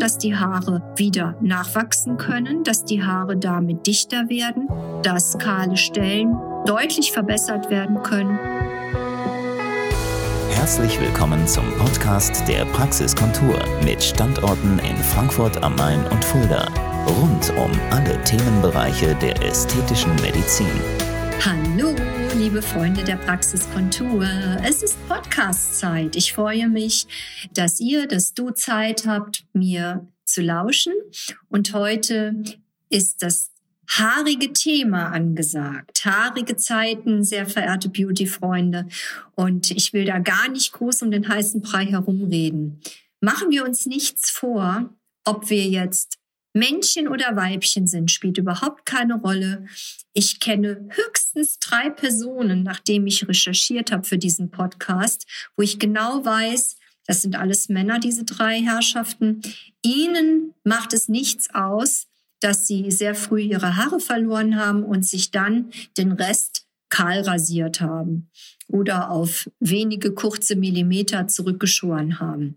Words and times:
dass 0.00 0.18
die 0.18 0.34
Haare 0.34 0.82
wieder 0.96 1.36
nachwachsen 1.40 2.16
können, 2.16 2.64
dass 2.64 2.84
die 2.84 3.02
Haare 3.02 3.36
damit 3.36 3.86
dichter 3.86 4.28
werden, 4.28 4.68
dass 5.02 5.38
kahle 5.38 5.76
Stellen 5.76 6.34
deutlich 6.64 7.12
verbessert 7.12 7.70
werden 7.70 8.02
können. 8.02 8.38
Herzlich 10.50 11.00
willkommen 11.00 11.46
zum 11.46 11.64
Podcast 11.78 12.46
der 12.48 12.64
Praxiskontur 12.66 13.58
mit 13.84 14.02
Standorten 14.02 14.78
in 14.78 14.96
Frankfurt 14.96 15.62
am 15.62 15.76
Main 15.76 16.04
und 16.06 16.24
Fulda. 16.24 16.68
Rund 17.06 17.52
um 17.56 17.70
alle 17.90 18.22
Themenbereiche 18.24 19.14
der 19.16 19.42
ästhetischen 19.42 20.14
Medizin. 20.16 20.66
Hallo, 21.44 21.94
liebe 22.34 22.62
Freunde 22.62 23.02
der 23.02 23.16
Praxiskontur. 23.16 24.24
Es 24.62 24.82
ist 24.82 24.96
Podcast-Zeit. 25.08 26.14
Ich 26.14 26.32
freue 26.32 26.68
mich, 26.68 27.06
dass 27.54 27.80
ihr, 27.80 28.06
dass 28.06 28.34
du 28.34 28.50
Zeit 28.50 29.04
habt, 29.04 29.44
mir 29.52 30.06
zu 30.24 30.40
lauschen. 30.40 30.92
Und 31.48 31.72
heute 31.74 32.42
ist 32.88 33.22
das 33.22 33.50
haarige 33.88 34.52
Thema 34.52 35.08
angesagt. 35.08 36.04
Haarige 36.04 36.56
Zeiten, 36.56 37.24
sehr 37.24 37.46
verehrte 37.46 37.88
Beauty-Freunde. 37.88 38.86
Und 39.34 39.72
ich 39.72 39.92
will 39.92 40.04
da 40.04 40.18
gar 40.20 40.48
nicht 40.48 40.72
groß 40.72 41.02
um 41.02 41.10
den 41.10 41.28
heißen 41.28 41.62
Brei 41.62 41.86
herumreden. 41.86 42.80
Machen 43.20 43.50
wir 43.50 43.64
uns 43.64 43.86
nichts 43.86 44.30
vor, 44.30 44.88
ob 45.24 45.50
wir 45.50 45.64
jetzt 45.64 46.19
Männchen 46.52 47.08
oder 47.08 47.36
Weibchen 47.36 47.86
sind, 47.86 48.10
spielt 48.10 48.38
überhaupt 48.38 48.84
keine 48.84 49.14
Rolle. 49.14 49.66
Ich 50.12 50.40
kenne 50.40 50.88
höchstens 50.90 51.58
drei 51.58 51.90
Personen, 51.90 52.62
nachdem 52.62 53.06
ich 53.06 53.28
recherchiert 53.28 53.92
habe 53.92 54.04
für 54.04 54.18
diesen 54.18 54.50
Podcast, 54.50 55.26
wo 55.56 55.62
ich 55.62 55.78
genau 55.78 56.24
weiß, 56.24 56.76
das 57.06 57.22
sind 57.22 57.36
alles 57.36 57.68
Männer, 57.68 57.98
diese 57.98 58.24
drei 58.24 58.60
Herrschaften. 58.60 59.42
Ihnen 59.82 60.54
macht 60.64 60.92
es 60.92 61.08
nichts 61.08 61.52
aus, 61.54 62.06
dass 62.40 62.66
sie 62.66 62.90
sehr 62.90 63.14
früh 63.14 63.40
ihre 63.40 63.76
Haare 63.76 64.00
verloren 64.00 64.56
haben 64.56 64.84
und 64.84 65.04
sich 65.04 65.30
dann 65.30 65.70
den 65.96 66.12
Rest 66.12 66.66
kahl 66.88 67.20
rasiert 67.20 67.80
haben 67.80 68.30
oder 68.68 69.10
auf 69.10 69.50
wenige 69.60 70.12
kurze 70.12 70.56
Millimeter 70.56 71.28
zurückgeschoren 71.28 72.18
haben. 72.20 72.56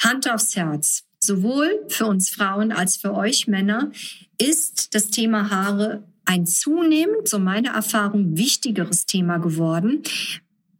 Hand 0.00 0.30
aufs 0.30 0.56
Herz 0.56 1.07
sowohl 1.28 1.84
für 1.88 2.06
uns 2.06 2.30
Frauen 2.30 2.72
als 2.72 2.96
für 2.96 3.14
euch 3.14 3.46
Männer, 3.46 3.92
ist 4.38 4.94
das 4.94 5.10
Thema 5.10 5.50
Haare 5.50 6.02
ein 6.24 6.46
zunehmend, 6.46 7.28
so 7.28 7.38
meine 7.38 7.68
Erfahrung, 7.68 8.36
wichtigeres 8.36 9.06
Thema 9.06 9.38
geworden. 9.38 10.02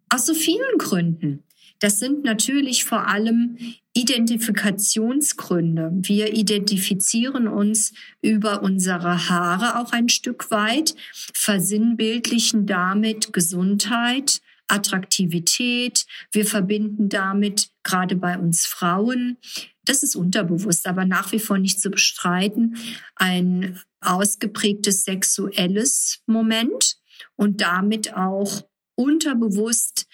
Aus 0.08 0.26
so 0.26 0.34
vielen 0.34 0.78
Gründen. 0.78 1.44
Das 1.80 2.00
sind 2.00 2.24
natürlich 2.24 2.84
vor 2.84 3.06
allem 3.06 3.56
Identifikationsgründe. 3.94 5.92
Wir 5.94 6.34
identifizieren 6.34 7.46
uns 7.46 7.92
über 8.20 8.62
unsere 8.62 9.28
Haare 9.28 9.78
auch 9.78 9.92
ein 9.92 10.08
Stück 10.08 10.50
weit, 10.50 10.94
versinnbildlichen 11.34 12.66
damit 12.66 13.32
Gesundheit, 13.32 14.40
Attraktivität. 14.68 16.06
Wir 16.30 16.46
verbinden 16.46 17.08
damit 17.08 17.70
gerade 17.82 18.16
bei 18.16 18.38
uns 18.38 18.66
Frauen, 18.66 19.38
das 19.84 20.02
ist 20.02 20.16
unterbewusst, 20.16 20.86
aber 20.86 21.04
nach 21.04 21.32
wie 21.32 21.38
vor 21.38 21.58
nicht 21.58 21.80
zu 21.80 21.90
bestreiten, 21.90 22.76
ein 23.16 23.80
ausgeprägtes 24.00 25.04
sexuelles 25.04 26.20
Moment 26.26 26.98
und 27.36 27.60
damit 27.60 28.14
auch 28.14 28.62
unterbewusst 28.94 30.06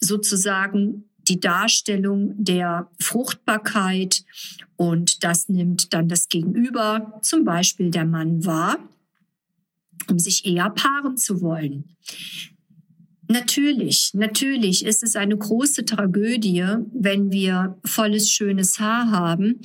sozusagen 0.00 1.10
die 1.18 1.40
Darstellung 1.40 2.32
der 2.42 2.90
Fruchtbarkeit 3.00 4.24
und 4.76 5.24
das 5.24 5.48
nimmt 5.48 5.92
dann 5.92 6.08
das 6.08 6.28
Gegenüber, 6.28 7.18
zum 7.22 7.44
Beispiel 7.44 7.90
der 7.90 8.04
Mann, 8.04 8.44
wahr, 8.44 8.78
um 10.08 10.18
sich 10.18 10.46
eher 10.46 10.70
paaren 10.70 11.16
zu 11.16 11.40
wollen. 11.40 11.96
Natürlich, 13.28 14.12
natürlich 14.14 14.84
ist 14.84 15.02
es 15.02 15.16
eine 15.16 15.36
große 15.36 15.84
Tragödie, 15.84 16.64
wenn 16.92 17.30
wir 17.30 17.78
volles, 17.84 18.30
schönes 18.30 18.78
Haar 18.78 19.10
haben 19.10 19.60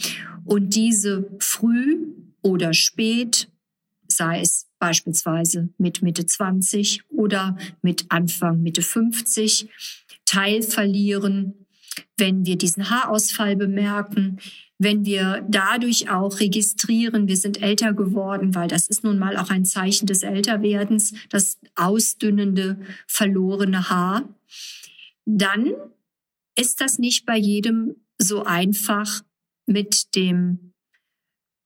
und 0.45 0.75
diese 0.75 1.29
früh 1.39 2.07
oder 2.41 2.73
spät, 2.73 3.49
sei 4.07 4.41
es 4.41 4.67
beispielsweise 4.79 5.69
mit 5.77 6.01
Mitte 6.01 6.25
20 6.25 7.03
oder 7.09 7.55
mit 7.81 8.05
Anfang 8.09 8.61
Mitte 8.61 8.81
50, 8.81 9.69
Teil 10.25 10.63
verlieren, 10.63 11.67
wenn 12.17 12.45
wir 12.45 12.57
diesen 12.57 12.89
Haarausfall 12.89 13.55
bemerken, 13.55 14.39
wenn 14.81 15.05
wir 15.05 15.45
dadurch 15.47 16.09
auch 16.09 16.39
registrieren, 16.39 17.27
wir 17.27 17.37
sind 17.37 17.61
älter 17.61 17.93
geworden, 17.93 18.55
weil 18.55 18.67
das 18.67 18.87
ist 18.87 19.03
nun 19.03 19.19
mal 19.19 19.37
auch 19.37 19.51
ein 19.51 19.63
Zeichen 19.63 20.07
des 20.07 20.23
Älterwerdens, 20.23 21.13
das 21.29 21.59
ausdünnende, 21.75 22.79
verlorene 23.05 23.91
Haar, 23.91 24.27
dann 25.25 25.71
ist 26.57 26.81
das 26.81 26.97
nicht 26.97 27.27
bei 27.27 27.37
jedem 27.37 27.95
so 28.17 28.43
einfach 28.43 29.21
mit 29.67 30.15
dem 30.15 30.70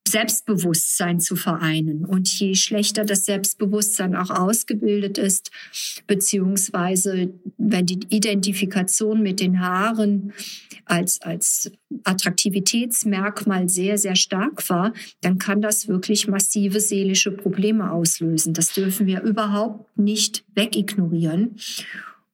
Selbstbewusstsein 0.08 1.20
zu 1.20 1.36
vereinen. 1.36 2.04
Und 2.04 2.28
je 2.38 2.54
schlechter 2.54 3.04
das 3.04 3.24
Selbstbewusstsein 3.24 4.14
auch 4.14 4.30
ausgebildet 4.30 5.18
ist, 5.18 5.50
beziehungsweise 6.06 7.32
wenn 7.58 7.86
die 7.86 8.00
Identifikation 8.08 9.22
mit 9.22 9.40
den 9.40 9.60
Haaren 9.60 10.32
als, 10.84 11.20
als 11.22 11.70
Attraktivitätsmerkmal 12.04 13.68
sehr, 13.68 13.98
sehr 13.98 14.16
stark 14.16 14.68
war, 14.70 14.92
dann 15.20 15.38
kann 15.38 15.60
das 15.60 15.88
wirklich 15.88 16.28
massive 16.28 16.80
seelische 16.80 17.32
Probleme 17.32 17.90
auslösen. 17.90 18.54
Das 18.54 18.72
dürfen 18.72 19.06
wir 19.06 19.22
überhaupt 19.22 19.98
nicht 19.98 20.44
wegignorieren. 20.54 21.56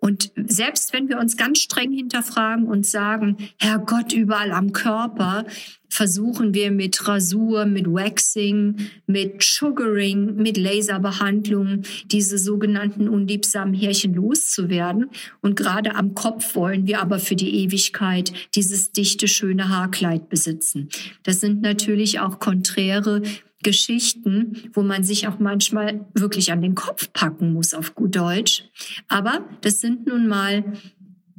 Und 0.02 0.32
selbst 0.34 0.92
wenn 0.92 1.08
wir 1.08 1.18
uns 1.18 1.36
ganz 1.36 1.60
streng 1.60 1.92
hinterfragen 1.92 2.66
und 2.66 2.84
sagen, 2.84 3.36
Herr 3.56 3.78
Gott, 3.78 4.12
überall 4.12 4.50
am 4.50 4.72
Körper, 4.72 5.46
versuchen 5.88 6.54
wir 6.54 6.72
mit 6.72 7.06
Rasur, 7.06 7.66
mit 7.66 7.86
Waxing, 7.86 8.78
mit 9.06 9.44
Sugaring, 9.44 10.34
mit 10.34 10.56
Laserbehandlung 10.56 11.82
diese 12.06 12.36
sogenannten 12.36 13.08
unliebsamen 13.08 13.74
Härchen 13.74 14.12
loszuwerden. 14.14 15.08
Und 15.40 15.54
gerade 15.54 15.94
am 15.94 16.14
Kopf 16.14 16.56
wollen 16.56 16.88
wir 16.88 17.00
aber 17.00 17.20
für 17.20 17.36
die 17.36 17.62
Ewigkeit 17.62 18.32
dieses 18.56 18.90
dichte, 18.90 19.28
schöne 19.28 19.68
Haarkleid 19.68 20.28
besitzen. 20.28 20.88
Das 21.22 21.38
sind 21.38 21.62
natürlich 21.62 22.18
auch 22.18 22.40
konträre 22.40 23.22
Geschichten, 23.62 24.70
wo 24.72 24.82
man 24.82 25.04
sich 25.04 25.28
auch 25.28 25.38
manchmal 25.38 26.06
wirklich 26.14 26.52
an 26.52 26.62
den 26.62 26.74
Kopf 26.74 27.12
packen 27.12 27.52
muss, 27.52 27.74
auf 27.74 27.94
gut 27.94 28.16
Deutsch. 28.16 28.64
Aber 29.08 29.48
das 29.60 29.80
sind 29.80 30.06
nun 30.06 30.28
mal 30.28 30.64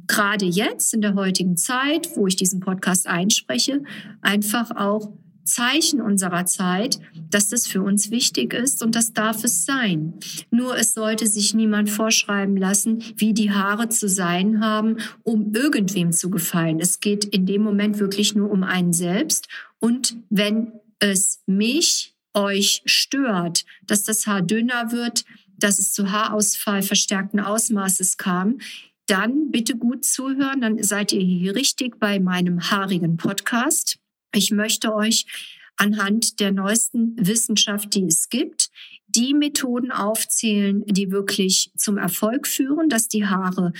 gerade 0.06 0.44
jetzt 0.44 0.94
in 0.94 1.00
der 1.00 1.14
heutigen 1.14 1.56
Zeit, 1.56 2.10
wo 2.16 2.26
ich 2.26 2.36
diesen 2.36 2.60
Podcast 2.60 3.06
einspreche, 3.06 3.82
einfach 4.20 4.70
auch 4.76 5.12
Zeichen 5.44 6.00
unserer 6.00 6.46
Zeit, 6.46 6.98
dass 7.30 7.48
das 7.50 7.66
für 7.66 7.82
uns 7.82 8.10
wichtig 8.10 8.54
ist 8.54 8.82
und 8.82 8.94
das 8.94 9.12
darf 9.12 9.44
es 9.44 9.66
sein. 9.66 10.14
Nur 10.50 10.76
es 10.76 10.94
sollte 10.94 11.26
sich 11.26 11.54
niemand 11.54 11.90
vorschreiben 11.90 12.56
lassen, 12.56 13.02
wie 13.16 13.34
die 13.34 13.50
Haare 13.50 13.88
zu 13.90 14.08
sein 14.08 14.60
haben, 14.60 14.96
um 15.22 15.52
irgendwem 15.54 16.12
zu 16.12 16.30
gefallen. 16.30 16.80
Es 16.80 17.00
geht 17.00 17.26
in 17.26 17.44
dem 17.46 17.62
Moment 17.62 17.98
wirklich 17.98 18.34
nur 18.34 18.50
um 18.50 18.62
einen 18.62 18.94
selbst. 18.94 19.48
Und 19.78 20.16
wenn 20.30 20.72
es 20.98 21.42
mich 21.46 22.13
euch 22.34 22.82
stört, 22.84 23.64
dass 23.86 24.02
das 24.02 24.26
Haar 24.26 24.42
dünner 24.42 24.92
wird, 24.92 25.24
dass 25.56 25.78
es 25.78 25.92
zu 25.92 26.10
Haarausfall 26.10 26.82
verstärkten 26.82 27.40
Ausmaßes 27.40 28.16
kam, 28.16 28.58
dann 29.06 29.50
bitte 29.50 29.76
gut 29.76 30.04
zuhören, 30.04 30.60
dann 30.60 30.82
seid 30.82 31.12
ihr 31.12 31.20
hier 31.20 31.54
richtig 31.54 31.98
bei 31.98 32.20
meinem 32.20 32.70
haarigen 32.70 33.16
Podcast. 33.16 33.98
Ich 34.34 34.50
möchte 34.50 34.94
euch 34.94 35.26
anhand 35.76 36.40
der 36.40 36.52
neuesten 36.52 37.14
Wissenschaft, 37.18 37.94
die 37.94 38.04
es 38.04 38.28
gibt, 38.28 38.70
die 39.06 39.34
Methoden 39.34 39.92
aufzählen, 39.92 40.84
die 40.86 41.10
wirklich 41.10 41.70
zum 41.76 41.98
Erfolg 41.98 42.46
führen, 42.46 42.88
dass 42.88 43.08
die 43.08 43.26
Haare 43.26 43.72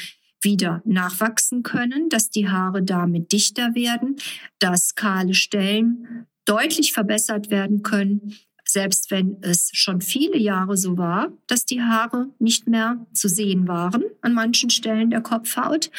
wieder 0.42 0.82
nachwachsen 0.84 1.62
können, 1.62 2.08
dass 2.10 2.28
die 2.28 2.48
Haare 2.48 2.82
damit 2.82 3.32
dichter 3.32 3.74
werden, 3.74 4.16
dass 4.58 4.94
kahle 4.94 5.34
Stellen 5.34 6.26
deutlich 6.44 6.92
verbessert 6.92 7.50
werden 7.50 7.82
können, 7.82 8.36
selbst 8.66 9.10
wenn 9.10 9.38
es 9.42 9.70
schon 9.72 10.00
viele 10.00 10.38
Jahre 10.38 10.76
so 10.76 10.96
war, 10.98 11.32
dass 11.46 11.64
die 11.64 11.82
Haare 11.82 12.28
nicht 12.38 12.68
mehr 12.68 13.06
zu 13.12 13.28
sehen 13.28 13.68
waren 13.68 14.04
an 14.22 14.34
manchen 14.34 14.70
Stellen 14.70 15.10
der 15.10 15.20
Kopfhaut. 15.20 15.90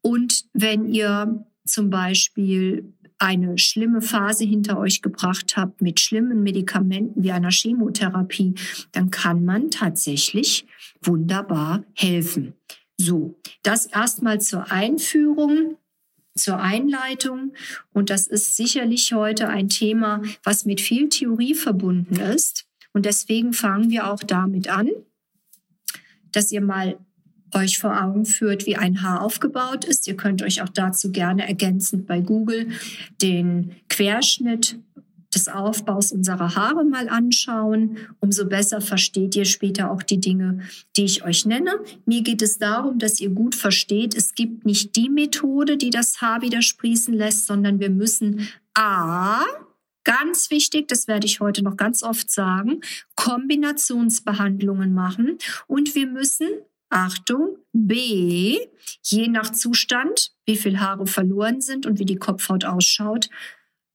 Und 0.00 0.44
wenn 0.52 0.86
ihr 0.86 1.44
zum 1.64 1.90
Beispiel 1.90 2.92
eine 3.18 3.58
schlimme 3.58 4.02
Phase 4.02 4.44
hinter 4.44 4.78
euch 4.78 5.02
gebracht 5.02 5.56
habt 5.56 5.80
mit 5.80 6.00
schlimmen 6.00 6.42
Medikamenten 6.42 7.22
wie 7.22 7.32
einer 7.32 7.50
Chemotherapie, 7.50 8.54
dann 8.92 9.10
kann 9.10 9.44
man 9.44 9.70
tatsächlich 9.70 10.66
wunderbar 11.02 11.84
helfen. 11.94 12.54
So, 12.98 13.38
das 13.62 13.86
erstmal 13.86 14.40
zur 14.40 14.70
Einführung 14.70 15.76
zur 16.36 16.60
Einleitung. 16.60 17.54
Und 17.92 18.10
das 18.10 18.26
ist 18.26 18.56
sicherlich 18.56 19.12
heute 19.12 19.48
ein 19.48 19.68
Thema, 19.68 20.22
was 20.42 20.64
mit 20.64 20.80
viel 20.80 21.08
Theorie 21.08 21.54
verbunden 21.54 22.16
ist. 22.16 22.66
Und 22.92 23.04
deswegen 23.04 23.52
fangen 23.52 23.90
wir 23.90 24.10
auch 24.10 24.22
damit 24.22 24.68
an, 24.68 24.88
dass 26.32 26.52
ihr 26.52 26.60
mal 26.60 26.98
euch 27.54 27.78
vor 27.78 28.02
Augen 28.02 28.24
führt, 28.24 28.66
wie 28.66 28.76
ein 28.76 29.02
Haar 29.02 29.22
aufgebaut 29.22 29.84
ist. 29.84 30.06
Ihr 30.06 30.16
könnt 30.16 30.42
euch 30.42 30.62
auch 30.62 30.68
dazu 30.68 31.12
gerne 31.12 31.46
ergänzend 31.46 32.06
bei 32.06 32.20
Google 32.20 32.68
den 33.22 33.76
Querschnitt 33.88 34.78
des 35.36 35.48
Aufbaus 35.48 36.12
unserer 36.12 36.56
Haare 36.56 36.84
mal 36.84 37.08
anschauen. 37.08 37.98
Umso 38.20 38.46
besser 38.46 38.80
versteht 38.80 39.36
ihr 39.36 39.44
später 39.44 39.90
auch 39.90 40.02
die 40.02 40.18
Dinge, 40.18 40.60
die 40.96 41.04
ich 41.04 41.24
euch 41.24 41.46
nenne. 41.46 41.78
Mir 42.06 42.22
geht 42.22 42.42
es 42.42 42.58
darum, 42.58 42.98
dass 42.98 43.20
ihr 43.20 43.30
gut 43.30 43.54
versteht, 43.54 44.16
es 44.16 44.34
gibt 44.34 44.64
nicht 44.64 44.96
die 44.96 45.10
Methode, 45.10 45.76
die 45.76 45.90
das 45.90 46.20
Haar 46.20 46.42
wieder 46.42 46.62
sprießen 46.62 47.14
lässt, 47.14 47.46
sondern 47.46 47.78
wir 47.78 47.90
müssen 47.90 48.48
A, 48.74 49.44
ganz 50.04 50.50
wichtig, 50.50 50.88
das 50.88 51.08
werde 51.08 51.26
ich 51.26 51.40
heute 51.40 51.62
noch 51.62 51.76
ganz 51.76 52.02
oft 52.02 52.30
sagen, 52.30 52.80
Kombinationsbehandlungen 53.16 54.94
machen 54.94 55.38
und 55.66 55.94
wir 55.94 56.06
müssen 56.06 56.48
Achtung, 56.88 57.58
B, 57.72 58.58
je 59.02 59.28
nach 59.28 59.50
Zustand, 59.50 60.32
wie 60.44 60.56
viel 60.56 60.78
Haare 60.78 61.06
verloren 61.06 61.60
sind 61.60 61.84
und 61.84 61.98
wie 61.98 62.04
die 62.04 62.16
Kopfhaut 62.16 62.64
ausschaut, 62.64 63.28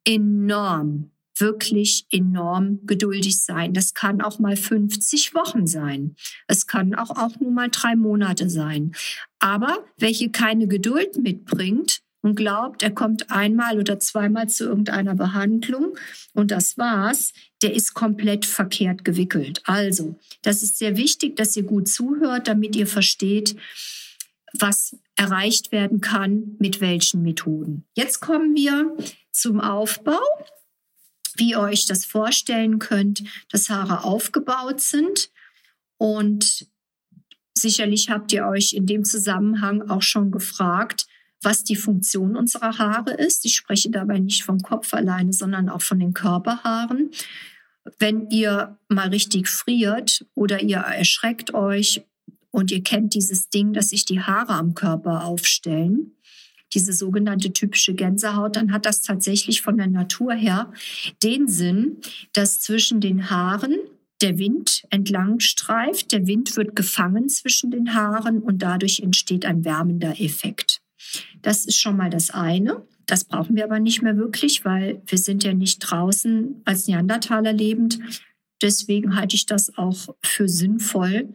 enorm 0.06 1.11
wirklich 1.42 2.06
enorm 2.10 2.80
geduldig 2.86 3.40
sein. 3.40 3.74
Das 3.74 3.94
kann 3.94 4.22
auch 4.22 4.40
mal 4.40 4.56
50 4.56 5.34
Wochen 5.34 5.68
sein. 5.68 6.16
Es 6.48 6.68
kann 6.68 6.96
auch, 6.96 7.10
auch 7.10 7.40
nur 7.40 7.52
mal 7.52 7.70
drei 7.70 7.96
Monate 7.96 8.50
sein. 8.50 8.94
Aber 9.40 9.84
welche 9.98 10.30
keine 10.30 10.68
Geduld 10.68 11.18
mitbringt 11.18 12.02
und 12.22 12.36
glaubt, 12.36 12.84
er 12.84 12.92
kommt 12.92 13.32
einmal 13.32 13.80
oder 13.80 14.00
zweimal 14.00 14.48
zu 14.48 14.66
irgendeiner 14.66 15.16
Behandlung 15.16 15.98
und 16.34 16.52
das 16.52 16.78
war's, 16.78 17.34
der 17.62 17.74
ist 17.74 17.94
komplett 17.94 18.46
verkehrt 18.46 19.04
gewickelt. 19.04 19.62
Also, 19.66 20.16
das 20.44 20.64
ist 20.64 20.78
sehr 20.78 20.98
wichtig, 20.98 21.36
dass 21.36 21.56
ihr 21.58 21.64
gut 21.64 21.88
zuhört, 21.88 22.48
damit 22.48 22.76
ihr 22.76 22.88
versteht, 22.88 23.56
was 24.54 24.98
erreicht 25.16 25.72
werden 25.72 26.02
kann, 26.02 26.56
mit 26.60 26.82
welchen 26.82 27.22
Methoden. 27.22 27.86
Jetzt 27.94 28.20
kommen 28.20 28.56
wir 28.56 28.96
zum 29.32 29.60
Aufbau 29.60 30.20
wie 31.42 31.50
ihr 31.50 31.60
euch 31.60 31.88
das 31.88 32.06
vorstellen 32.06 32.78
könnt, 32.78 33.24
dass 33.50 33.72
Haare 33.72 34.04
aufgebaut 34.04 34.80
sind. 34.80 35.32
Und 35.98 36.68
sicherlich 37.58 38.12
habt 38.12 38.32
ihr 38.32 38.46
euch 38.46 38.74
in 38.74 38.86
dem 38.86 39.04
Zusammenhang 39.04 39.90
auch 39.90 40.04
schon 40.04 40.30
gefragt, 40.30 41.08
was 41.42 41.64
die 41.64 41.76
Funktion 41.76 42.36
unserer 42.36 42.78
Haare 42.78 43.14
ist. 43.14 43.44
Ich 43.46 43.56
spreche 43.56 43.90
dabei 43.90 44.20
nicht 44.20 44.44
vom 44.44 44.60
Kopf 44.60 44.94
alleine, 44.94 45.34
sondern 45.34 45.68
auch 45.68 45.82
von 45.82 45.98
den 45.98 46.14
Körperhaaren. 46.14 47.10
Wenn 47.98 48.30
ihr 48.30 48.78
mal 48.88 49.10
richtig 49.10 49.50
friert 49.50 50.24
oder 50.36 50.62
ihr 50.62 50.78
erschreckt 50.78 51.56
euch 51.56 52.04
und 52.52 52.70
ihr 52.70 52.84
kennt 52.84 53.16
dieses 53.16 53.50
Ding, 53.50 53.74
dass 53.74 53.90
sich 53.90 54.06
die 54.06 54.22
Haare 54.22 54.54
am 54.54 54.76
Körper 54.76 55.24
aufstellen, 55.24 56.12
diese 56.74 56.94
sogenannte 56.94 57.54
typische 57.54 57.94
Gänsehaut, 57.94 58.56
dann 58.56 58.72
hat 58.72 58.86
das 58.86 59.02
tatsächlich 59.02 59.62
von 59.62 59.78
der 59.78 59.88
Natur 59.88 60.34
her 60.34 60.72
den 61.24 61.48
Sinn, 61.48 61.98
dass 62.34 62.60
zwischen 62.60 63.02
den 63.02 63.30
Haaren 63.30 63.78
der 64.22 64.38
Wind 64.38 64.84
entlang 64.90 65.40
streift, 65.40 66.12
der 66.12 66.28
Wind 66.28 66.56
wird 66.56 66.76
gefangen 66.76 67.28
zwischen 67.30 67.72
den 67.72 67.94
Haaren 67.94 68.40
und 68.40 68.62
dadurch 68.62 69.00
entsteht 69.00 69.46
ein 69.46 69.66
wärmender 69.66 70.20
Effekt. 70.22 70.82
Das 71.42 71.66
ist 71.66 71.78
schon 71.78 71.98
mal 71.98 72.10
das 72.10 72.30
eine. 72.30 72.86
Das 73.08 73.24
brauchen 73.26 73.56
wir 73.56 73.64
aber 73.64 73.80
nicht 73.80 74.02
mehr 74.02 74.18
wirklich, 74.18 74.64
weil 74.64 75.02
wir 75.08 75.18
sind 75.18 75.44
ja 75.44 75.54
nicht 75.54 75.80
draußen 75.80 76.62
als 76.66 76.88
Neandertaler 76.88 77.52
lebend. 77.52 78.00
Deswegen 78.62 79.16
halte 79.16 79.36
ich 79.36 79.48
das 79.48 79.76
auch 79.78 80.16
für 80.24 80.48
sinnvoll, 80.48 81.30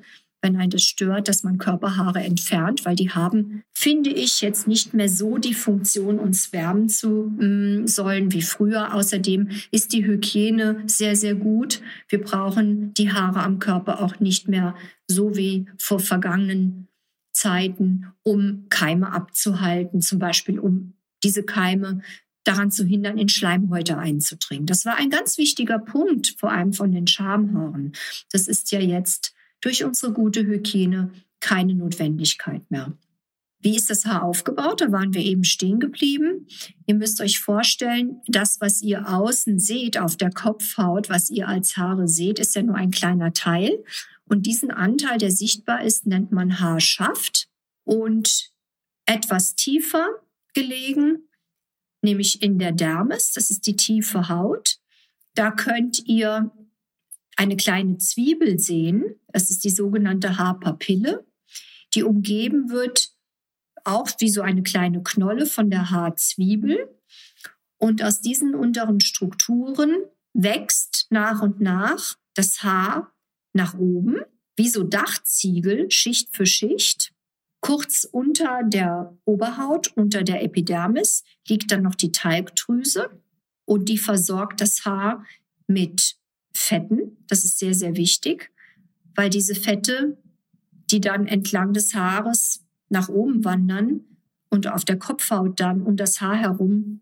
wenn 0.46 0.56
ein 0.56 0.70
das 0.70 0.82
stört, 0.82 1.26
dass 1.26 1.42
man 1.42 1.58
Körperhaare 1.58 2.20
entfernt, 2.20 2.84
weil 2.84 2.94
die 2.94 3.10
haben, 3.10 3.64
finde 3.76 4.10
ich, 4.10 4.40
jetzt 4.40 4.68
nicht 4.68 4.94
mehr 4.94 5.08
so 5.08 5.38
die 5.38 5.54
Funktion, 5.54 6.20
uns 6.20 6.52
wärmen 6.52 6.88
zu 6.88 7.32
mm, 7.36 7.88
sollen 7.88 8.32
wie 8.32 8.42
früher. 8.42 8.94
Außerdem 8.94 9.50
ist 9.72 9.92
die 9.92 10.06
Hygiene 10.06 10.84
sehr, 10.86 11.16
sehr 11.16 11.34
gut. 11.34 11.80
Wir 12.08 12.20
brauchen 12.20 12.94
die 12.94 13.12
Haare 13.12 13.42
am 13.42 13.58
Körper 13.58 14.00
auch 14.00 14.20
nicht 14.20 14.46
mehr 14.46 14.76
so 15.08 15.36
wie 15.36 15.66
vor 15.78 15.98
vergangenen 15.98 16.86
Zeiten, 17.32 18.06
um 18.22 18.66
Keime 18.68 19.12
abzuhalten, 19.12 20.00
zum 20.00 20.20
Beispiel 20.20 20.60
um 20.60 20.94
diese 21.24 21.42
Keime 21.42 22.02
daran 22.44 22.70
zu 22.70 22.84
hindern, 22.84 23.18
in 23.18 23.28
Schleimhäute 23.28 23.98
einzudringen. 23.98 24.66
Das 24.66 24.84
war 24.84 24.96
ein 24.96 25.10
ganz 25.10 25.38
wichtiger 25.38 25.80
Punkt, 25.80 26.36
vor 26.38 26.52
allem 26.52 26.72
von 26.72 26.92
den 26.92 27.08
Schamhaaren. 27.08 27.92
Das 28.30 28.46
ist 28.46 28.70
ja 28.70 28.78
jetzt 28.78 29.35
durch 29.60 29.84
unsere 29.84 30.12
gute 30.12 30.46
Hygiene 30.46 31.12
keine 31.40 31.74
Notwendigkeit 31.74 32.70
mehr. 32.70 32.96
Wie 33.60 33.76
ist 33.76 33.90
das 33.90 34.04
Haar 34.04 34.22
aufgebaut? 34.22 34.80
Da 34.80 34.92
waren 34.92 35.14
wir 35.14 35.22
eben 35.22 35.42
stehen 35.42 35.80
geblieben. 35.80 36.46
Ihr 36.86 36.94
müsst 36.94 37.20
euch 37.20 37.40
vorstellen, 37.40 38.20
das, 38.28 38.60
was 38.60 38.82
ihr 38.82 39.08
außen 39.08 39.58
seht 39.58 39.98
auf 39.98 40.16
der 40.16 40.30
Kopfhaut, 40.30 41.08
was 41.08 41.30
ihr 41.30 41.48
als 41.48 41.76
Haare 41.76 42.06
seht, 42.06 42.38
ist 42.38 42.54
ja 42.54 42.62
nur 42.62 42.76
ein 42.76 42.90
kleiner 42.90 43.32
Teil. 43.32 43.82
Und 44.28 44.46
diesen 44.46 44.70
Anteil, 44.70 45.18
der 45.18 45.30
sichtbar 45.30 45.82
ist, 45.82 46.06
nennt 46.06 46.32
man 46.32 46.60
Haarschaft. 46.60 47.48
Und 47.84 48.52
etwas 49.06 49.54
tiefer 49.54 50.06
gelegen, 50.54 51.28
nämlich 52.02 52.42
in 52.42 52.58
der 52.58 52.72
Dermis, 52.72 53.32
das 53.32 53.50
ist 53.50 53.66
die 53.66 53.76
tiefe 53.76 54.28
Haut. 54.28 54.78
Da 55.34 55.50
könnt 55.50 56.06
ihr 56.06 56.50
eine 57.36 57.56
kleine 57.56 57.98
Zwiebel 57.98 58.58
sehen. 58.58 59.20
Das 59.28 59.50
ist 59.50 59.64
die 59.64 59.70
sogenannte 59.70 60.38
Haarpapille, 60.38 61.26
die 61.94 62.02
umgeben 62.02 62.70
wird 62.70 63.16
auch 63.86 64.08
wie 64.18 64.28
so 64.28 64.42
eine 64.42 64.62
kleine 64.62 65.02
Knolle 65.02 65.46
von 65.46 65.70
der 65.70 65.90
Haarzwiebel. 65.90 66.90
Und 67.78 68.02
aus 68.02 68.20
diesen 68.20 68.54
unteren 68.54 69.00
Strukturen 69.00 69.94
wächst 70.34 71.06
nach 71.10 71.40
und 71.40 71.60
nach 71.60 72.16
das 72.34 72.62
Haar 72.62 73.14
nach 73.52 73.74
oben, 73.74 74.18
wie 74.56 74.68
so 74.68 74.82
Dachziegel, 74.82 75.90
Schicht 75.90 76.34
für 76.34 76.46
Schicht. 76.46 77.12
Kurz 77.60 78.04
unter 78.10 78.62
der 78.64 79.16
Oberhaut, 79.24 79.92
unter 79.96 80.22
der 80.22 80.42
Epidermis, 80.42 81.22
liegt 81.48 81.70
dann 81.70 81.82
noch 81.82 81.94
die 81.94 82.12
Talgdrüse 82.12 83.10
und 83.64 83.88
die 83.88 83.98
versorgt 83.98 84.60
das 84.60 84.84
Haar 84.84 85.24
mit 85.66 86.15
Fetten. 86.56 87.16
Das 87.28 87.44
ist 87.44 87.58
sehr, 87.58 87.74
sehr 87.74 87.96
wichtig, 87.96 88.52
weil 89.14 89.30
diese 89.30 89.54
Fette, 89.54 90.18
die 90.90 91.00
dann 91.00 91.26
entlang 91.26 91.72
des 91.72 91.94
Haares 91.94 92.64
nach 92.88 93.08
oben 93.08 93.44
wandern 93.44 94.00
und 94.50 94.68
auf 94.68 94.84
der 94.84 94.98
Kopfhaut 94.98 95.60
dann 95.60 95.82
um 95.82 95.96
das 95.96 96.20
Haar 96.20 96.36
herum 96.36 97.00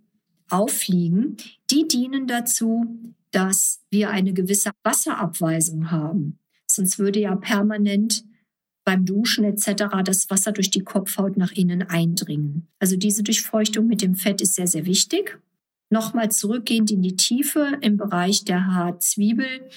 auffliegen, 0.48 1.36
die 1.70 1.86
dienen 1.88 2.26
dazu, 2.26 2.86
dass 3.30 3.80
wir 3.90 4.10
eine 4.10 4.32
gewisse 4.32 4.70
Wasserabweisung 4.82 5.90
haben. 5.90 6.38
Sonst 6.66 6.98
würde 6.98 7.20
ja 7.20 7.34
permanent 7.36 8.24
beim 8.84 9.04
Duschen 9.06 9.44
etc. 9.44 9.84
das 10.04 10.30
Wasser 10.30 10.52
durch 10.52 10.70
die 10.70 10.84
Kopfhaut 10.84 11.36
nach 11.36 11.52
innen 11.52 11.82
eindringen. 11.82 12.68
Also 12.78 12.96
diese 12.96 13.22
Durchfeuchtung 13.22 13.86
mit 13.86 14.02
dem 14.02 14.14
Fett 14.14 14.40
ist 14.40 14.54
sehr, 14.54 14.66
sehr 14.66 14.86
wichtig. 14.86 15.38
Nochmal 15.90 16.30
zurückgehend 16.30 16.90
in 16.90 17.02
die 17.02 17.16
Tiefe 17.16 17.78
im 17.80 17.96
Bereich 17.96 18.44
der 18.44 18.66
Haarzwiebel 18.66 19.68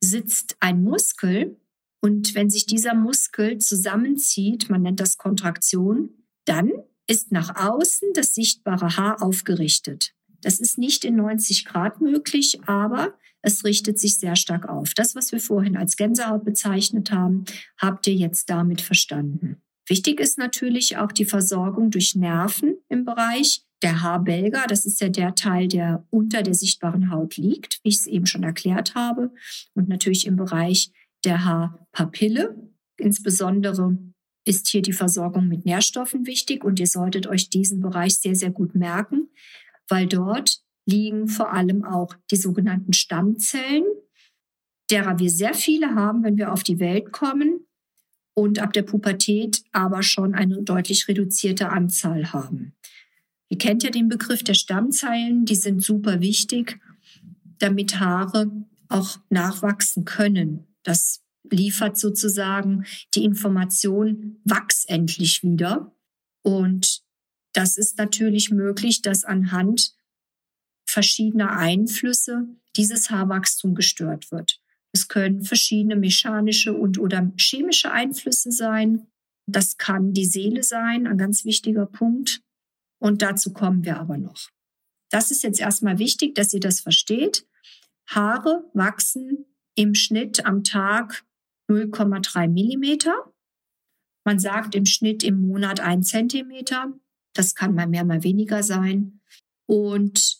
sitzt 0.00 0.56
ein 0.60 0.82
Muskel. 0.82 1.60
Und 2.00 2.34
wenn 2.34 2.50
sich 2.50 2.66
dieser 2.66 2.94
Muskel 2.94 3.58
zusammenzieht, 3.58 4.70
man 4.70 4.82
nennt 4.82 5.00
das 5.00 5.16
Kontraktion, 5.16 6.10
dann 6.44 6.70
ist 7.06 7.32
nach 7.32 7.56
außen 7.56 8.10
das 8.14 8.34
sichtbare 8.34 8.96
Haar 8.96 9.22
aufgerichtet. 9.22 10.12
Das 10.40 10.60
ist 10.60 10.78
nicht 10.78 11.04
in 11.04 11.16
90 11.16 11.64
Grad 11.64 12.00
möglich, 12.00 12.60
aber 12.66 13.14
es 13.42 13.64
richtet 13.64 13.98
sich 13.98 14.16
sehr 14.18 14.36
stark 14.36 14.68
auf. 14.68 14.94
Das, 14.94 15.14
was 15.14 15.32
wir 15.32 15.40
vorhin 15.40 15.76
als 15.76 15.96
Gänsehaut 15.96 16.44
bezeichnet 16.44 17.10
haben, 17.12 17.44
habt 17.78 18.06
ihr 18.06 18.14
jetzt 18.14 18.50
damit 18.50 18.80
verstanden. 18.80 19.62
Wichtig 19.88 20.20
ist 20.20 20.36
natürlich 20.36 20.96
auch 20.96 21.12
die 21.12 21.24
Versorgung 21.24 21.90
durch 21.90 22.16
Nerven 22.16 22.76
im 22.88 23.04
Bereich 23.04 23.65
der 23.82 24.02
Haarbelger, 24.02 24.64
das 24.68 24.86
ist 24.86 25.00
ja 25.00 25.08
der 25.08 25.34
Teil, 25.34 25.68
der 25.68 26.06
unter 26.10 26.42
der 26.42 26.54
sichtbaren 26.54 27.10
Haut 27.10 27.36
liegt, 27.36 27.80
wie 27.82 27.90
ich 27.90 27.96
es 27.96 28.06
eben 28.06 28.26
schon 28.26 28.42
erklärt 28.42 28.94
habe. 28.94 29.32
Und 29.74 29.88
natürlich 29.88 30.26
im 30.26 30.36
Bereich 30.36 30.90
der 31.24 31.44
Haarpapille. 31.44 32.56
Insbesondere 32.96 33.98
ist 34.46 34.68
hier 34.68 34.80
die 34.80 34.92
Versorgung 34.92 35.48
mit 35.48 35.66
Nährstoffen 35.66 36.26
wichtig 36.26 36.64
und 36.64 36.80
ihr 36.80 36.86
solltet 36.86 37.26
euch 37.26 37.50
diesen 37.50 37.80
Bereich 37.80 38.16
sehr, 38.16 38.34
sehr 38.34 38.50
gut 38.50 38.74
merken, 38.74 39.28
weil 39.88 40.06
dort 40.06 40.62
liegen 40.86 41.28
vor 41.28 41.52
allem 41.52 41.84
auch 41.84 42.14
die 42.30 42.36
sogenannten 42.36 42.92
Stammzellen, 42.92 43.84
derer 44.90 45.18
wir 45.18 45.30
sehr 45.30 45.52
viele 45.52 45.94
haben, 45.94 46.22
wenn 46.22 46.38
wir 46.38 46.52
auf 46.52 46.62
die 46.62 46.78
Welt 46.78 47.12
kommen 47.12 47.66
und 48.34 48.60
ab 48.60 48.72
der 48.72 48.82
Pubertät 48.82 49.62
aber 49.72 50.02
schon 50.02 50.34
eine 50.34 50.62
deutlich 50.62 51.08
reduzierte 51.08 51.70
Anzahl 51.70 52.32
haben. 52.32 52.76
Ihr 53.48 53.58
kennt 53.58 53.82
ja 53.82 53.90
den 53.90 54.08
Begriff 54.08 54.42
der 54.42 54.54
Stammzeilen, 54.54 55.44
die 55.44 55.54
sind 55.54 55.82
super 55.82 56.20
wichtig, 56.20 56.80
damit 57.58 58.00
Haare 58.00 58.50
auch 58.88 59.18
nachwachsen 59.30 60.04
können. 60.04 60.66
Das 60.82 61.22
liefert 61.50 61.96
sozusagen 61.96 62.84
die 63.14 63.24
Information, 63.24 64.40
wachs 64.44 64.84
endlich 64.84 65.42
wieder. 65.42 65.94
Und 66.42 67.02
das 67.52 67.76
ist 67.76 67.98
natürlich 67.98 68.50
möglich, 68.50 69.02
dass 69.02 69.24
anhand 69.24 69.94
verschiedener 70.84 71.52
Einflüsse 71.52 72.48
dieses 72.76 73.10
Haarwachstum 73.10 73.74
gestört 73.74 74.30
wird. 74.30 74.60
Es 74.92 75.08
können 75.08 75.42
verschiedene 75.42 75.96
mechanische 75.96 76.72
und 76.74 76.98
oder 76.98 77.32
chemische 77.38 77.92
Einflüsse 77.92 78.50
sein. 78.50 79.06
Das 79.46 79.76
kann 79.76 80.12
die 80.12 80.24
Seele 80.24 80.62
sein, 80.62 81.06
ein 81.06 81.18
ganz 81.18 81.44
wichtiger 81.44 81.86
Punkt. 81.86 82.42
Und 82.98 83.22
dazu 83.22 83.52
kommen 83.52 83.84
wir 83.84 83.98
aber 83.98 84.18
noch. 84.18 84.50
Das 85.10 85.30
ist 85.30 85.42
jetzt 85.42 85.60
erstmal 85.60 85.98
wichtig, 85.98 86.34
dass 86.34 86.52
ihr 86.52 86.60
das 86.60 86.80
versteht. 86.80 87.46
Haare 88.08 88.64
wachsen 88.74 89.46
im 89.74 89.94
Schnitt 89.94 90.44
am 90.46 90.64
Tag 90.64 91.24
0,3 91.68 92.48
Millimeter. 92.48 93.32
Man 94.24 94.38
sagt 94.38 94.74
im 94.74 94.86
Schnitt 94.86 95.22
im 95.22 95.40
Monat 95.40 95.80
ein 95.80 96.02
Zentimeter. 96.02 96.92
Das 97.32 97.54
kann 97.54 97.74
mal 97.74 97.86
mehr, 97.86 98.04
mal 98.04 98.22
weniger 98.22 98.62
sein. 98.62 99.20
Und 99.66 100.38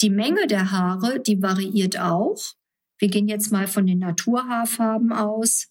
die 0.00 0.10
Menge 0.10 0.46
der 0.46 0.70
Haare, 0.70 1.20
die 1.20 1.42
variiert 1.42 1.98
auch. 1.98 2.54
Wir 2.98 3.08
gehen 3.08 3.28
jetzt 3.28 3.50
mal 3.50 3.66
von 3.66 3.86
den 3.86 3.98
Naturhaarfarben 3.98 5.12
aus. 5.12 5.68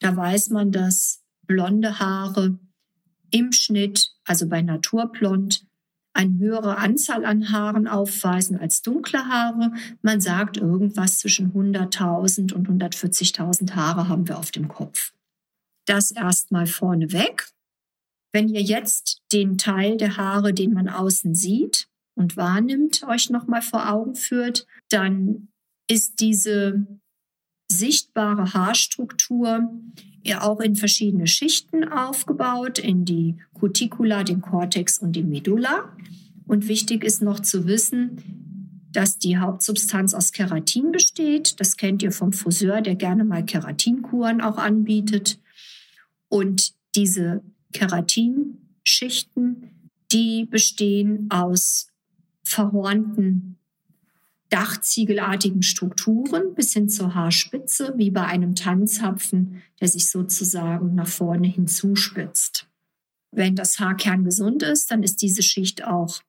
Da 0.00 0.16
weiß 0.16 0.50
man, 0.50 0.72
dass 0.72 1.22
blonde 1.42 1.98
Haare 1.98 2.58
im 3.36 3.52
Schnitt, 3.52 4.12
also 4.24 4.48
bei 4.48 4.62
Naturblond, 4.62 5.66
eine 6.14 6.38
höhere 6.38 6.78
Anzahl 6.78 7.26
an 7.26 7.52
Haaren 7.52 7.86
aufweisen 7.86 8.58
als 8.58 8.80
dunkle 8.80 9.28
Haare. 9.28 9.72
Man 10.00 10.20
sagt, 10.20 10.56
irgendwas 10.56 11.18
zwischen 11.18 11.52
100.000 11.52 12.54
und 12.54 12.68
140.000 12.68 13.74
Haare 13.74 14.08
haben 14.08 14.26
wir 14.26 14.38
auf 14.38 14.50
dem 14.50 14.68
Kopf. 14.68 15.12
Das 15.84 16.10
erstmal 16.10 16.66
vorneweg. 16.66 17.48
Wenn 18.32 18.48
ihr 18.48 18.62
jetzt 18.62 19.22
den 19.32 19.58
Teil 19.58 19.98
der 19.98 20.16
Haare, 20.16 20.54
den 20.54 20.72
man 20.72 20.88
außen 20.88 21.34
sieht 21.34 21.88
und 22.14 22.36
wahrnimmt, 22.36 23.06
euch 23.06 23.28
nochmal 23.28 23.62
vor 23.62 23.90
Augen 23.90 24.14
führt, 24.14 24.66
dann 24.88 25.48
ist 25.88 26.20
diese 26.20 26.86
sichtbare 27.68 28.54
Haarstruktur 28.54 29.70
ja 30.24 30.42
auch 30.42 30.60
in 30.60 30.76
verschiedene 30.76 31.26
Schichten 31.26 31.88
aufgebaut, 31.88 32.78
in 32.78 33.04
die 33.04 33.36
Cuticula, 33.54 34.24
den 34.24 34.40
Cortex 34.40 34.98
und 34.98 35.12
die 35.12 35.22
Medulla. 35.22 35.92
Und 36.46 36.68
wichtig 36.68 37.04
ist 37.04 37.22
noch 37.22 37.40
zu 37.40 37.66
wissen, 37.66 38.88
dass 38.92 39.18
die 39.18 39.38
Hauptsubstanz 39.38 40.14
aus 40.14 40.32
Keratin 40.32 40.90
besteht. 40.90 41.60
Das 41.60 41.76
kennt 41.76 42.02
ihr 42.02 42.12
vom 42.12 42.32
Friseur, 42.32 42.80
der 42.80 42.94
gerne 42.94 43.24
mal 43.24 43.44
Keratinkuren 43.44 44.40
auch 44.40 44.58
anbietet. 44.58 45.38
Und 46.28 46.72
diese 46.94 47.42
Keratinschichten, 47.72 49.90
die 50.12 50.46
bestehen 50.46 51.28
aus 51.30 51.88
verhornten 52.42 53.58
dachziegelartigen 54.56 55.62
Strukturen 55.62 56.54
bis 56.54 56.72
hin 56.72 56.88
zur 56.88 57.14
Haarspitze, 57.14 57.92
wie 57.98 58.10
bei 58.10 58.24
einem 58.24 58.54
Tanzhapfen, 58.54 59.62
der 59.82 59.88
sich 59.88 60.08
sozusagen 60.08 60.94
nach 60.94 61.08
vorne 61.08 61.46
hinzuspitzt. 61.46 62.66
Wenn 63.30 63.54
das 63.54 63.78
Haarkern 63.78 64.24
gesund 64.24 64.62
ist, 64.62 64.90
dann 64.90 65.02
ist 65.02 65.20
diese 65.20 65.42
Schicht 65.42 65.84
auch 65.84 66.22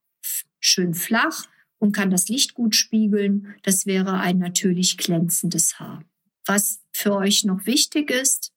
schön 0.60 0.94
flach 0.94 1.46
und 1.80 1.96
kann 1.96 2.10
das 2.10 2.28
Licht 2.28 2.54
gut 2.54 2.76
spiegeln. 2.76 3.56
Das 3.64 3.86
wäre 3.86 4.20
ein 4.20 4.40
natürlich 4.40 4.98
glänzendes 4.98 5.80
Haar. 5.80 6.04
Was 6.46 6.82
für 6.92 7.16
euch 7.16 7.46
noch 7.46 7.66
wichtig 7.66 8.12
ist, 8.12 8.52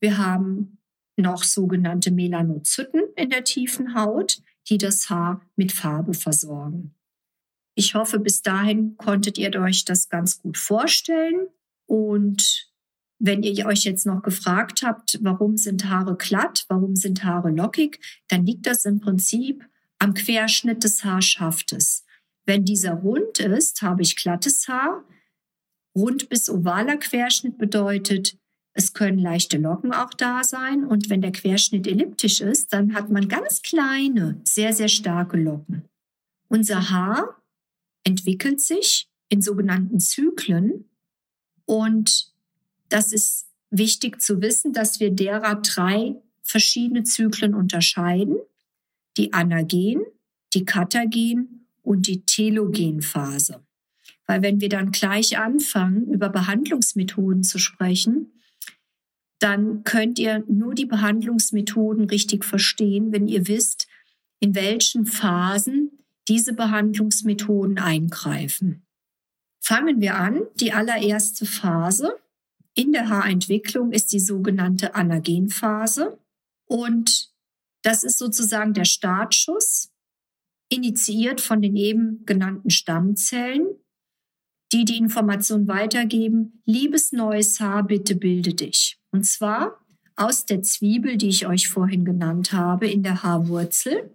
wir 0.00 0.18
haben 0.18 0.78
noch 1.16 1.44
sogenannte 1.44 2.10
Melanozyten 2.10 3.02
in 3.14 3.30
der 3.30 3.44
tiefen 3.44 3.94
Haut, 3.94 4.42
die 4.68 4.78
das 4.78 5.10
Haar 5.10 5.46
mit 5.54 5.70
Farbe 5.70 6.14
versorgen. 6.14 6.96
Ich 7.80 7.94
hoffe, 7.94 8.18
bis 8.18 8.42
dahin 8.42 8.98
konntet 8.98 9.38
ihr 9.38 9.58
euch 9.58 9.86
das 9.86 10.10
ganz 10.10 10.42
gut 10.42 10.58
vorstellen. 10.58 11.46
Und 11.86 12.70
wenn 13.18 13.42
ihr 13.42 13.64
euch 13.64 13.84
jetzt 13.84 14.04
noch 14.04 14.20
gefragt 14.20 14.82
habt, 14.84 15.18
warum 15.22 15.56
sind 15.56 15.88
Haare 15.88 16.14
glatt, 16.14 16.66
warum 16.68 16.94
sind 16.94 17.24
Haare 17.24 17.48
lockig, 17.48 17.98
dann 18.28 18.44
liegt 18.44 18.66
das 18.66 18.84
im 18.84 19.00
Prinzip 19.00 19.66
am 19.98 20.12
Querschnitt 20.12 20.84
des 20.84 21.04
Haarschaftes. 21.04 22.04
Wenn 22.44 22.66
dieser 22.66 22.92
rund 22.92 23.38
ist, 23.38 23.80
habe 23.80 24.02
ich 24.02 24.14
glattes 24.14 24.68
Haar. 24.68 25.02
Rund 25.96 26.28
bis 26.28 26.50
ovaler 26.50 26.98
Querschnitt 26.98 27.56
bedeutet, 27.56 28.36
es 28.74 28.92
können 28.92 29.18
leichte 29.18 29.56
Locken 29.56 29.94
auch 29.94 30.12
da 30.12 30.44
sein. 30.44 30.84
Und 30.84 31.08
wenn 31.08 31.22
der 31.22 31.32
Querschnitt 31.32 31.86
elliptisch 31.86 32.42
ist, 32.42 32.74
dann 32.74 32.92
hat 32.92 33.08
man 33.08 33.26
ganz 33.26 33.62
kleine, 33.62 34.38
sehr, 34.44 34.74
sehr 34.74 34.88
starke 34.88 35.38
Locken. 35.38 35.88
Unser 36.50 36.90
Haar 36.90 37.39
entwickelt 38.10 38.60
sich 38.60 39.08
in 39.28 39.40
sogenannten 39.40 40.00
Zyklen. 40.00 40.90
Und 41.64 42.32
das 42.88 43.12
ist 43.12 43.46
wichtig 43.70 44.20
zu 44.20 44.42
wissen, 44.42 44.72
dass 44.72 44.98
wir 44.98 45.12
derer 45.12 45.62
drei 45.62 46.16
verschiedene 46.42 47.04
Zyklen 47.04 47.54
unterscheiden. 47.54 48.36
Die 49.16 49.32
Anagen, 49.32 50.02
die 50.54 50.64
Katagen 50.64 51.66
und 51.82 52.08
die 52.08 52.24
Telogenphase. 52.24 53.64
Weil 54.26 54.42
wenn 54.42 54.60
wir 54.60 54.68
dann 54.68 54.90
gleich 54.90 55.38
anfangen, 55.38 56.06
über 56.06 56.28
Behandlungsmethoden 56.28 57.44
zu 57.44 57.58
sprechen, 57.58 58.32
dann 59.38 59.84
könnt 59.84 60.18
ihr 60.18 60.44
nur 60.48 60.74
die 60.74 60.86
Behandlungsmethoden 60.86 62.06
richtig 62.06 62.44
verstehen, 62.44 63.12
wenn 63.12 63.28
ihr 63.28 63.46
wisst, 63.46 63.86
in 64.40 64.56
welchen 64.56 65.06
Phasen 65.06 65.99
diese 66.28 66.52
Behandlungsmethoden 66.52 67.78
eingreifen. 67.78 68.86
Fangen 69.62 70.00
wir 70.00 70.16
an. 70.16 70.42
Die 70.54 70.72
allererste 70.72 71.46
Phase 71.46 72.16
in 72.74 72.92
der 72.92 73.08
Haarentwicklung 73.08 73.92
ist 73.92 74.12
die 74.12 74.20
sogenannte 74.20 74.94
Anagenphase. 74.94 76.18
Und 76.66 77.32
das 77.82 78.04
ist 78.04 78.18
sozusagen 78.18 78.74
der 78.74 78.84
Startschuss, 78.84 79.90
initiiert 80.70 81.40
von 81.40 81.60
den 81.60 81.76
eben 81.76 82.24
genannten 82.26 82.70
Stammzellen, 82.70 83.66
die 84.72 84.84
die 84.84 84.98
Information 84.98 85.66
weitergeben, 85.66 86.62
liebes 86.64 87.12
neues 87.12 87.58
Haar, 87.58 87.82
bitte 87.82 88.14
bilde 88.14 88.54
dich. 88.54 89.00
Und 89.10 89.24
zwar 89.24 89.84
aus 90.14 90.46
der 90.46 90.62
Zwiebel, 90.62 91.16
die 91.16 91.28
ich 91.28 91.46
euch 91.46 91.68
vorhin 91.68 92.04
genannt 92.04 92.52
habe, 92.52 92.88
in 92.88 93.02
der 93.02 93.22
Haarwurzel. 93.22 94.14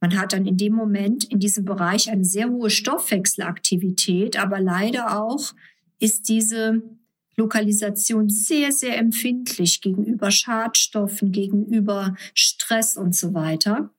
Man 0.00 0.18
hat 0.18 0.32
dann 0.32 0.46
in 0.46 0.56
dem 0.56 0.74
Moment 0.74 1.24
in 1.24 1.40
diesem 1.40 1.64
Bereich 1.64 2.10
eine 2.10 2.24
sehr 2.24 2.50
hohe 2.50 2.70
Stoffwechselaktivität, 2.70 4.38
aber 4.38 4.60
leider 4.60 5.20
auch 5.22 5.54
ist 5.98 6.28
diese 6.28 6.82
Lokalisation 7.36 8.28
sehr, 8.28 8.72
sehr 8.72 8.98
empfindlich 8.98 9.80
gegenüber 9.80 10.30
Schadstoffen, 10.30 11.32
gegenüber 11.32 12.14
Stress 12.34 12.96
und 12.96 13.14
so 13.14 13.34
weiter. 13.34 13.90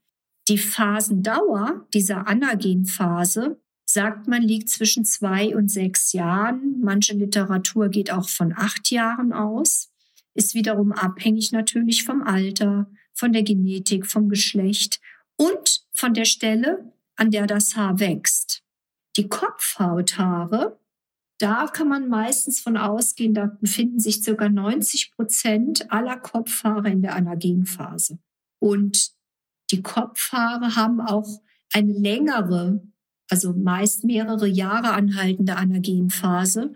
Die 0.47 0.57
Phasendauer 0.57 1.87
dieser 1.93 2.27
Anagenphase, 2.27 3.59
sagt 3.85 4.27
man, 4.27 4.41
liegt 4.41 4.69
zwischen 4.69 5.05
zwei 5.05 5.55
und 5.55 5.69
sechs 5.69 6.13
Jahren. 6.13 6.79
Manche 6.81 7.13
Literatur 7.13 7.89
geht 7.89 8.11
auch 8.11 8.27
von 8.27 8.53
acht 8.55 8.91
Jahren 8.91 9.33
aus, 9.33 9.89
ist 10.33 10.53
wiederum 10.53 10.91
abhängig 10.91 11.51
natürlich 11.51 12.03
vom 12.03 12.21
Alter, 12.21 12.89
von 13.13 13.33
der 13.33 13.43
Genetik, 13.43 14.05
vom 14.05 14.29
Geschlecht 14.29 14.99
und 15.37 15.86
von 15.97 16.13
der 16.13 16.25
Stelle, 16.25 16.91
an 17.15 17.31
der 17.31 17.47
das 17.47 17.75
Haar 17.75 17.99
wächst. 17.99 18.63
Die 19.17 19.27
Kopfhauthaare, 19.27 20.79
da 21.39 21.67
kann 21.67 21.89
man 21.89 22.07
meistens 22.07 22.59
von 22.59 22.77
ausgehen, 22.77 23.33
da 23.33 23.57
befinden 23.59 23.99
sich 23.99 24.21
circa 24.23 24.49
90 24.49 25.11
Prozent 25.11 25.91
aller 25.91 26.17
Kopfhaare 26.17 26.89
in 26.89 27.01
der 27.01 27.15
Anagenphase. 27.15 28.19
Und 28.59 29.11
die 29.71 29.81
Kopfhaare 29.81 30.75
haben 30.75 31.01
auch 31.01 31.41
eine 31.73 31.93
längere, 31.93 32.81
also 33.29 33.53
meist 33.53 34.03
mehrere 34.03 34.47
Jahre 34.47 34.93
anhaltende 34.93 35.57
Anagenphase. 35.57 36.73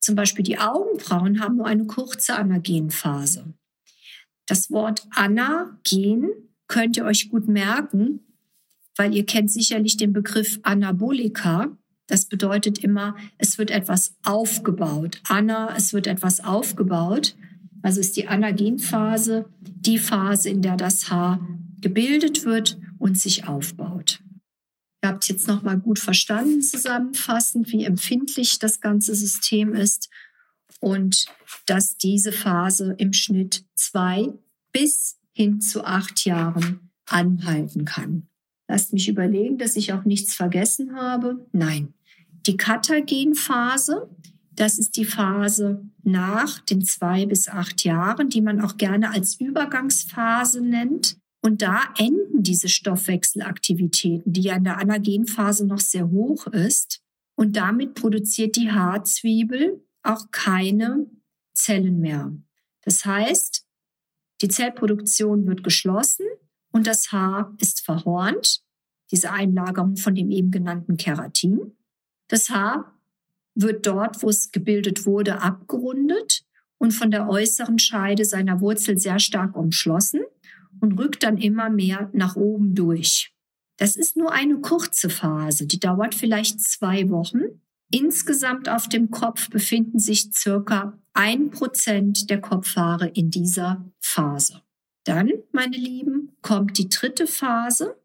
Zum 0.00 0.14
Beispiel 0.14 0.44
die 0.44 0.58
Augenbrauen 0.58 1.40
haben 1.40 1.56
nur 1.56 1.66
eine 1.66 1.86
kurze 1.86 2.36
Anagenphase. 2.36 3.52
Das 4.46 4.70
Wort 4.70 5.06
Anagen 5.14 6.30
könnt 6.66 6.96
ihr 6.96 7.04
euch 7.04 7.30
gut 7.30 7.46
merken, 7.46 8.29
weil 9.00 9.14
ihr 9.14 9.24
kennt 9.24 9.50
sicherlich 9.50 9.96
den 9.96 10.12
Begriff 10.12 10.60
Anabolika. 10.62 11.74
Das 12.06 12.26
bedeutet 12.26 12.80
immer, 12.84 13.16
es 13.38 13.56
wird 13.56 13.70
etwas 13.70 14.14
aufgebaut. 14.24 15.22
Anna, 15.26 15.74
es 15.74 15.94
wird 15.94 16.06
etwas 16.06 16.44
aufgebaut. 16.44 17.34
Also 17.80 17.98
ist 17.98 18.18
die 18.18 18.28
Anagenphase 18.28 19.46
die 19.62 19.96
Phase, 19.96 20.50
in 20.50 20.60
der 20.60 20.76
das 20.76 21.08
Haar 21.08 21.40
gebildet 21.80 22.44
wird 22.44 22.78
und 22.98 23.18
sich 23.18 23.48
aufbaut. 23.48 24.20
Ihr 25.02 25.08
habt 25.08 25.26
jetzt 25.30 25.48
noch 25.48 25.62
mal 25.62 25.78
gut 25.78 25.98
verstanden 25.98 26.60
zusammenfassend, 26.60 27.72
wie 27.72 27.84
empfindlich 27.84 28.58
das 28.58 28.82
ganze 28.82 29.14
System 29.14 29.72
ist 29.72 30.10
und 30.78 31.24
dass 31.64 31.96
diese 31.96 32.32
Phase 32.32 32.96
im 32.98 33.14
Schnitt 33.14 33.64
zwei 33.74 34.34
bis 34.72 35.18
hin 35.32 35.62
zu 35.62 35.86
acht 35.86 36.26
Jahren 36.26 36.90
anhalten 37.06 37.86
kann. 37.86 38.29
Lasst 38.70 38.92
mich 38.92 39.08
überlegen, 39.08 39.58
dass 39.58 39.74
ich 39.74 39.92
auch 39.92 40.04
nichts 40.04 40.32
vergessen 40.32 40.94
habe. 40.94 41.44
Nein, 41.50 41.92
die 42.46 42.56
Katagenphase, 42.56 44.08
das 44.52 44.78
ist 44.78 44.96
die 44.96 45.04
Phase 45.04 45.84
nach 46.04 46.60
den 46.60 46.84
zwei 46.84 47.26
bis 47.26 47.48
acht 47.48 47.82
Jahren, 47.82 48.28
die 48.28 48.40
man 48.40 48.60
auch 48.60 48.76
gerne 48.76 49.10
als 49.10 49.40
Übergangsphase 49.40 50.60
nennt. 50.60 51.16
Und 51.42 51.62
da 51.62 51.80
enden 51.98 52.44
diese 52.44 52.68
Stoffwechselaktivitäten, 52.68 54.32
die 54.32 54.42
ja 54.42 54.54
in 54.54 54.62
der 54.62 54.78
Anagenphase 54.78 55.66
noch 55.66 55.80
sehr 55.80 56.08
hoch 56.08 56.46
ist. 56.46 57.02
Und 57.34 57.56
damit 57.56 57.94
produziert 57.94 58.54
die 58.54 58.70
Haarzwiebel 58.70 59.84
auch 60.04 60.30
keine 60.30 61.06
Zellen 61.54 61.98
mehr. 61.98 62.32
Das 62.82 63.04
heißt, 63.04 63.66
die 64.42 64.48
Zellproduktion 64.48 65.48
wird 65.48 65.64
geschlossen 65.64 66.26
und 66.72 66.86
das 66.86 67.12
Haar 67.12 67.54
ist 67.58 67.84
verhornt, 67.84 68.62
diese 69.10 69.32
Einlagerung 69.32 69.96
von 69.96 70.14
dem 70.14 70.30
eben 70.30 70.50
genannten 70.50 70.96
Keratin. 70.96 71.72
Das 72.28 72.50
Haar 72.50 72.96
wird 73.54 73.86
dort, 73.86 74.22
wo 74.22 74.28
es 74.28 74.52
gebildet 74.52 75.06
wurde, 75.06 75.40
abgerundet 75.40 76.44
und 76.78 76.92
von 76.92 77.10
der 77.10 77.28
äußeren 77.28 77.78
Scheide 77.78 78.24
seiner 78.24 78.60
Wurzel 78.60 78.98
sehr 78.98 79.18
stark 79.18 79.56
umschlossen 79.56 80.20
und 80.80 80.98
rückt 80.98 81.22
dann 81.22 81.36
immer 81.36 81.70
mehr 81.70 82.10
nach 82.12 82.36
oben 82.36 82.74
durch. 82.74 83.34
Das 83.76 83.96
ist 83.96 84.16
nur 84.16 84.32
eine 84.32 84.60
kurze 84.60 85.10
Phase, 85.10 85.66
die 85.66 85.80
dauert 85.80 86.14
vielleicht 86.14 86.60
zwei 86.60 87.08
Wochen. 87.10 87.40
Insgesamt 87.90 88.68
auf 88.68 88.88
dem 88.88 89.10
Kopf 89.10 89.50
befinden 89.50 89.98
sich 89.98 90.30
circa 90.32 90.98
ein 91.12 91.50
Prozent 91.50 92.30
der 92.30 92.40
Kopfhaare 92.40 93.08
in 93.08 93.30
dieser 93.30 93.84
Phase. 93.98 94.62
Dann, 95.04 95.30
meine 95.52 95.76
Lieben, 95.76 96.36
kommt 96.42 96.78
die 96.78 96.88
dritte 96.88 97.26
Phase, 97.26 97.96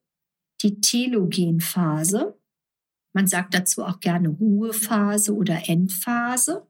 die 0.61 0.79
Telogenphase. 0.79 2.39
Man 3.13 3.27
sagt 3.27 3.53
dazu 3.53 3.83
auch 3.83 3.99
gerne 3.99 4.29
Ruhephase 4.29 5.33
oder 5.33 5.69
Endphase. 5.69 6.67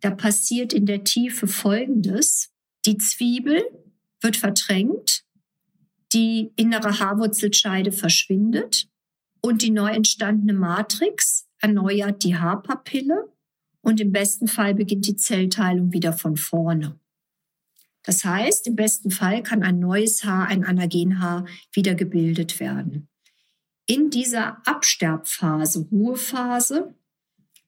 Da 0.00 0.10
passiert 0.10 0.72
in 0.72 0.86
der 0.86 1.04
Tiefe 1.04 1.46
Folgendes. 1.46 2.52
Die 2.86 2.96
Zwiebel 2.96 3.62
wird 4.22 4.36
verdrängt, 4.36 5.24
die 6.12 6.52
innere 6.56 6.98
Haarwurzelscheide 6.98 7.92
verschwindet 7.92 8.88
und 9.42 9.62
die 9.62 9.70
neu 9.70 9.90
entstandene 9.90 10.52
Matrix 10.52 11.46
erneuert 11.58 12.24
die 12.24 12.36
Haarpapille 12.36 13.32
und 13.82 14.00
im 14.00 14.12
besten 14.12 14.48
Fall 14.48 14.74
beginnt 14.74 15.06
die 15.06 15.16
Zellteilung 15.16 15.92
wieder 15.92 16.12
von 16.12 16.36
vorne. 16.36 16.98
Das 18.10 18.24
heißt, 18.24 18.66
im 18.66 18.74
besten 18.74 19.12
Fall 19.12 19.40
kann 19.40 19.62
ein 19.62 19.78
neues 19.78 20.24
Haar, 20.24 20.48
ein 20.48 20.64
Anagenhaar, 20.64 21.46
wieder 21.72 21.94
gebildet 21.94 22.58
werden. 22.58 23.06
In 23.86 24.10
dieser 24.10 24.56
Absterbphase, 24.66 25.86
Ruhephase, 25.92 26.92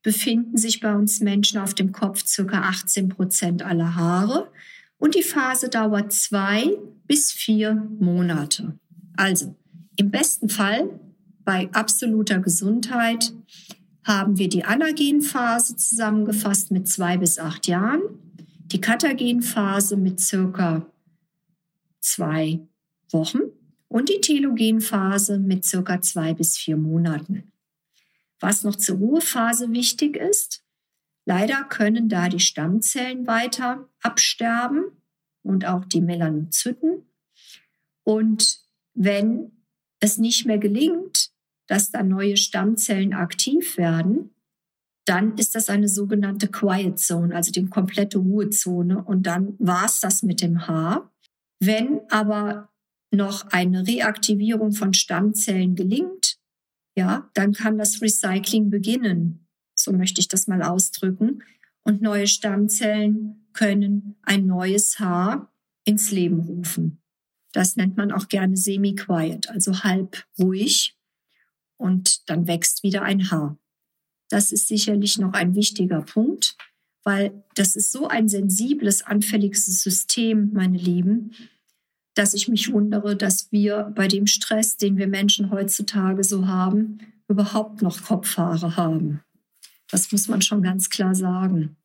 befinden 0.03 0.57
sich 0.57 0.81
bei 0.81 0.97
uns 0.97 1.21
Menschen 1.21 1.61
auf 1.61 1.75
dem 1.75 1.93
Kopf 1.93 2.27
circa 2.27 2.63
18 2.63 3.09
Prozent 3.09 3.63
aller 3.63 3.95
Haare 3.95 4.51
und 4.99 5.15
die 5.15 5.23
Phase 5.23 5.69
dauert 5.69 6.13
zwei 6.13 6.77
bis 7.07 7.31
vier 7.31 7.77
Monate. 8.01 8.77
Also 9.17 9.55
im 9.95 10.11
besten 10.11 10.49
Fall 10.49 10.99
bei 11.45 11.71
absoluter 11.73 12.41
Gesundheit 12.41 13.33
haben 14.03 14.39
wir 14.39 14.49
die 14.49 14.65
Anagenphase 14.65 15.77
zusammengefasst 15.77 16.73
mit 16.73 16.89
zwei 16.89 17.17
bis 17.17 17.39
acht 17.39 17.69
Jahren, 17.69 18.03
die 18.73 18.81
Katagenphase 18.81 19.97
mit 19.97 20.19
circa 20.19 20.91
zwei 22.01 22.61
Wochen 23.11 23.41
und 23.89 24.09
die 24.09 24.21
Telogenphase 24.21 25.39
mit 25.39 25.65
circa 25.65 26.01
zwei 26.01 26.33
bis 26.33 26.57
vier 26.57 26.79
Monaten. 26.79 27.53
Was 28.41 28.65
noch 28.65 28.77
zur 28.77 28.97
Ruhephase 28.97 29.71
wichtig 29.73 30.17
ist, 30.17 30.65
leider 31.27 31.65
können 31.65 32.09
da 32.09 32.29
die 32.29 32.41
Stammzellen 32.41 33.27
weiter 33.27 33.89
absterben 34.01 34.85
und 35.43 35.67
auch 35.67 35.85
die 35.85 36.01
Melanozyten. 36.01 37.03
Und 38.05 38.59
wenn 38.95 39.53
es 40.01 40.17
nicht 40.17 40.47
mehr 40.47 40.59
gelingt, 40.59 41.31
dass 41.67 41.91
da 41.91 42.03
neue 42.03 42.37
Stammzellen 42.37 43.13
aktiv 43.13 43.77
werden, 43.77 44.32
dann 45.05 45.37
ist 45.37 45.55
das 45.55 45.69
eine 45.69 45.89
sogenannte 45.89 46.49
Quiet 46.49 46.99
Zone, 46.99 47.35
also 47.35 47.51
die 47.51 47.65
komplette 47.67 48.19
Ruhezone. 48.19 49.03
Und 49.03 49.27
dann 49.27 49.57
war 49.59 49.87
es 49.87 50.01
das 50.01 50.23
mit 50.23 50.41
dem 50.41 50.67
Haar. 50.69 51.13
Wenn 51.59 52.01
aber 52.09 52.71
noch 53.11 53.47
eine 53.51 53.87
Reaktivierung 53.87 54.73
von 54.73 54.95
Stammzellen 54.95 55.75
gelingt, 55.75 56.39
ja, 56.97 57.31
dann 57.35 57.53
kann 57.53 57.79
das 57.79 58.01
Recycling 58.01 58.71
beginnen. 58.71 59.49
So 59.75 59.93
möchte 59.93 60.21
ich 60.21 60.29
das 60.29 60.47
mal 60.47 60.63
ausdrücken. 60.63 61.43
Und 61.83 62.01
neue 62.01 62.27
Stammzellen 62.27 63.49
können 63.53 64.17
ein 64.23 64.47
neues 64.47 64.99
Haar 64.99 65.53
ins 65.85 66.11
Leben 66.13 66.41
rufen. 66.41 67.03
Das 67.53 67.77
nennt 67.77 67.97
man 67.97 68.13
auch 68.13 68.29
gerne 68.29 68.57
semi-quiet, 68.57 69.51
also 69.51 69.83
halb 69.83 70.25
ruhig 70.39 70.97
und 71.77 72.29
dann 72.31 72.47
wächst 72.47 72.83
wieder 72.83 73.03
ein 73.03 73.31
Haar. 73.31 73.59
Das 74.33 74.51
ist 74.51 74.67
sicherlich 74.67 75.19
noch 75.19 75.35
ein 75.35 75.55
wichtiger 75.55 76.01
Punkt, 76.01 76.57
weil 77.05 77.45
das 77.55 77.77
ist 77.77 77.93
so 77.93 78.09
ein 78.09 78.29
sensibles, 78.29 79.03
anfälliges 79.03 79.67
System, 79.67 80.55
meine 80.55 80.79
Lieben, 80.79 81.33
dass 82.15 82.33
ich 82.33 82.49
mich 82.49 82.73
wundere, 82.73 83.15
dass 83.15 83.53
wir 83.53 83.93
bei 83.95 84.09
dem 84.09 84.27
Stress, 84.27 84.79
den 84.79 84.97
wir 84.97 85.07
Menschen 85.07 85.51
heutzutage 85.51 86.25
so 86.25 86.47
haben, 86.47 87.01
überhaupt 87.29 87.83
noch 87.83 88.03
Kopfhaare 88.03 88.79
haben. 88.79 89.21
Das 89.91 90.11
muss 90.13 90.29
man 90.29 90.41
schon 90.41 90.63
ganz 90.63 90.89
klar 90.89 91.15
sagen. 91.15 91.77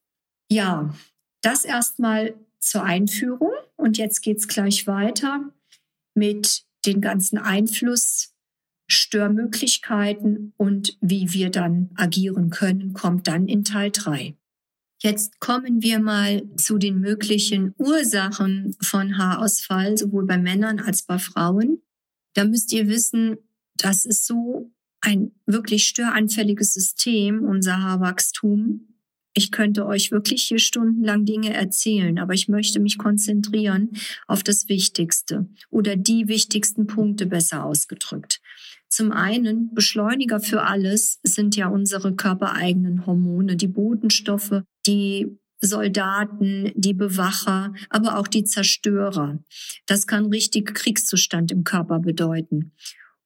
Ja, 0.50 0.96
das 1.42 1.66
erstmal 1.66 2.34
zur 2.60 2.86
Einführung. 2.86 3.52
Und 3.76 3.98
jetzt 3.98 4.22
geht 4.22 4.38
es 4.38 4.48
gleich 4.48 4.88
weiter 4.88 5.52
mit 6.16 6.64
den 6.86 7.02
ganzen 7.02 7.40
Einfluss 7.40 8.34
Störmöglichkeiten 8.88 10.54
und 10.58 10.98
wie 11.02 11.34
wir 11.34 11.50
dann 11.50 11.90
agieren 11.96 12.50
können, 12.50 12.94
kommt 12.94 13.28
dann 13.28 13.48
in 13.48 13.64
Teil 13.64 13.92
3. 13.92 14.36
Jetzt 15.00 15.40
kommen 15.40 15.84
wir 15.84 16.00
mal 16.00 16.44
zu 16.56 16.80
den 16.80 17.00
möglichen 17.00 17.76
Ursachen 17.78 18.76
von 18.82 19.18
Haarausfall, 19.18 19.98
sowohl 19.98 20.26
bei 20.26 20.38
Männern 20.38 20.80
als 20.80 21.04
bei 21.04 21.20
Frauen. 21.20 21.84
Da 22.34 22.46
müsst 22.46 22.72
ihr 22.72 22.88
wissen, 22.88 23.38
das 23.76 24.06
ist 24.06 24.26
so 24.26 24.72
ein 25.02 25.32
wirklich 25.46 25.88
störanfälliges 25.88 26.74
System, 26.74 27.44
unser 27.44 27.82
Haarwachstum. 27.82 28.88
Ich 29.34 29.52
könnte 29.52 29.86
euch 29.86 30.12
wirklich 30.12 30.44
hier 30.44 30.58
stundenlang 30.58 31.26
Dinge 31.26 31.54
erzählen, 31.54 32.18
aber 32.18 32.34
ich 32.34 32.48
möchte 32.48 32.80
mich 32.80 32.98
konzentrieren 32.98 33.92
auf 34.26 34.42
das 34.42 34.68
Wichtigste 34.68 35.48
oder 35.70 35.96
die 35.96 36.28
wichtigsten 36.28 36.88
Punkte 36.88 37.28
besser 37.28 37.64
ausgedrückt. 37.64 38.42
Zum 38.90 39.12
einen, 39.12 39.74
Beschleuniger 39.74 40.40
für 40.40 40.64
alles 40.64 41.20
sind 41.24 41.56
ja 41.56 41.68
unsere 41.68 42.16
körpereigenen 42.16 43.06
Hormone, 43.06 43.56
die 43.58 43.68
Botenstoffe, 43.68 44.64
die 44.86 45.38
Soldaten, 45.60 46.72
die 46.76 46.94
Bewacher, 46.94 47.74
aber 47.90 48.18
auch 48.18 48.28
die 48.28 48.44
Zerstörer. 48.44 49.40
Das 49.88 50.08
kann 50.08 50.28
richtig 50.28 50.74
Kriegszustand 50.74 51.52
im 51.52 51.64
Körper 51.64 52.00
bedeuten. 52.00 52.74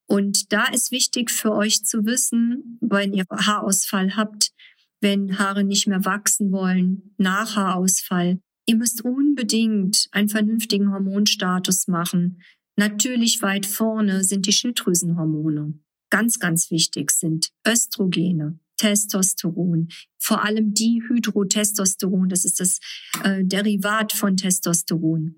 Und 0.08 0.52
da 0.52 0.66
ist 0.66 0.92
wichtig 0.92 1.32
für 1.32 1.54
euch 1.54 1.86
zu 1.86 2.06
wissen, 2.06 2.80
wenn 2.82 3.14
ihr 3.14 3.26
Haarausfall 3.30 4.16
habt, 4.16 4.52
wenn 5.00 5.40
Haare 5.40 5.64
nicht 5.64 5.88
mehr 5.88 6.06
wachsen 6.06 6.52
wollen, 6.52 7.14
nach 7.18 7.56
Haarausfall, 7.56 8.40
ihr 8.66 8.76
müsst 8.76 9.04
unbedingt 9.04 10.08
einen 10.12 10.30
vernünftigen 10.30 10.92
Hormonstatus 10.92 11.88
machen. 11.88 12.42
Natürlich 12.76 13.42
weit 13.42 13.66
vorne 13.66 14.24
sind 14.24 14.48
die 14.48 14.54
Schilddrüsenhormone. 14.54 15.80
Ganz, 16.10 16.40
ganz 16.40 16.72
wichtig 16.72 17.12
sind 17.12 17.52
Östrogene, 17.68 18.60
Testosteron, 18.78 19.90
vor 20.18 20.44
allem 20.44 20.74
Dihydrotestosteron, 20.74 22.30
das 22.30 22.46
ist 22.46 22.60
das 22.60 22.80
äh, 23.24 23.44
Derivat 23.44 24.12
von 24.12 24.38
Testosteron. 24.38 25.36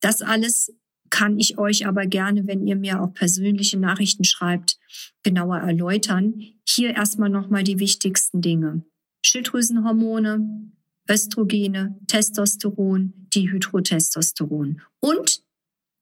Das 0.00 0.22
alles 0.22 0.72
kann 1.10 1.38
ich 1.38 1.58
euch 1.58 1.86
aber 1.86 2.06
gerne, 2.06 2.46
wenn 2.46 2.66
ihr 2.66 2.76
mir 2.76 3.00
auch 3.00 3.12
persönliche 3.12 3.78
Nachrichten 3.78 4.24
schreibt, 4.24 4.78
genauer 5.22 5.58
erläutern. 5.58 6.40
Hier 6.66 6.94
erstmal 6.94 7.30
nochmal 7.30 7.62
die 7.62 7.78
wichtigsten 7.78 8.40
Dinge. 8.40 8.84
Schilddrüsenhormone, 9.24 10.72
Östrogene, 11.08 11.98
Testosteron, 12.06 13.12
Dihydrotestosteron 13.34 14.80
und 15.00 15.42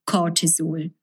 Cortisol. 0.05 0.93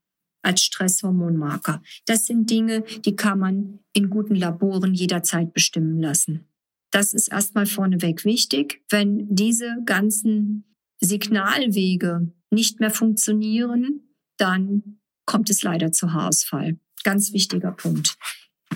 als 0.44 0.62
Stresshormonmarker. 0.62 1.82
Das 2.04 2.26
sind 2.26 2.50
Dinge, 2.50 2.82
die 3.04 3.14
kann 3.14 3.38
man 3.38 3.78
in 3.92 4.10
guten 4.10 4.34
Laboren 4.34 4.92
jederzeit 4.92 5.52
bestimmen 5.52 6.00
lassen. 6.00 6.48
Das 6.90 7.14
ist 7.14 7.28
erstmal 7.28 7.66
vorneweg 7.66 8.24
wichtig. 8.24 8.82
Wenn 8.90 9.32
diese 9.34 9.78
ganzen 9.86 10.64
Signalwege 11.00 12.32
nicht 12.50 12.80
mehr 12.80 12.90
funktionieren, 12.90 14.14
dann 14.36 14.98
kommt 15.26 15.48
es 15.48 15.62
leider 15.62 15.92
zu 15.92 16.12
Haarausfall. 16.12 16.78
Ganz 17.04 17.32
wichtiger 17.32 17.72
Punkt. 17.72 18.16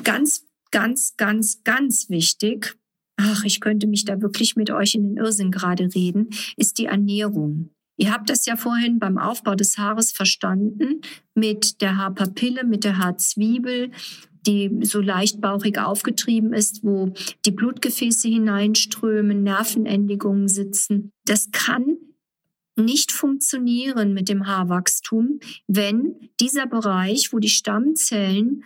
Ganz, 0.05 0.45
ganz, 0.71 1.17
ganz, 1.17 1.63
ganz 1.65 2.09
wichtig, 2.09 2.77
ach, 3.17 3.45
ich 3.45 3.61
könnte 3.61 3.87
mich 3.87 4.05
da 4.05 4.21
wirklich 4.21 4.57
mit 4.57 4.71
euch 4.71 4.95
in 4.95 5.03
den 5.03 5.17
Irrsinn 5.17 5.51
gerade 5.51 5.95
reden, 5.95 6.31
ist 6.57 6.79
die 6.79 6.87
Ernährung. 6.87 7.71
Ihr 7.97 8.13
habt 8.13 8.29
das 8.31 8.47
ja 8.47 8.57
vorhin 8.57 8.99
beim 8.99 9.19
Aufbau 9.19 9.55
des 9.55 9.79
Haares 9.79 10.13
verstanden 10.13 11.01
mit 11.35 11.81
der 11.81 11.97
Haarpapille, 11.97 12.65
mit 12.65 12.85
der 12.85 12.99
Haarzwiebel, 12.99 13.91
die 14.47 14.71
so 14.83 15.01
leicht 15.01 15.41
bauchig 15.41 15.79
aufgetrieben 15.79 16.53
ist, 16.53 16.85
wo 16.85 17.13
die 17.45 17.51
Blutgefäße 17.51 18.29
hineinströmen, 18.29 19.43
Nervenendigungen 19.43 20.49
sitzen. 20.49 21.13
Das 21.25 21.51
kann 21.51 21.97
nicht 22.77 23.11
funktionieren 23.11 24.13
mit 24.13 24.29
dem 24.29 24.47
Haarwachstum, 24.47 25.41
wenn 25.67 26.31
dieser 26.41 26.67
Bereich, 26.67 27.33
wo 27.33 27.39
die 27.39 27.49
Stammzellen 27.49 28.65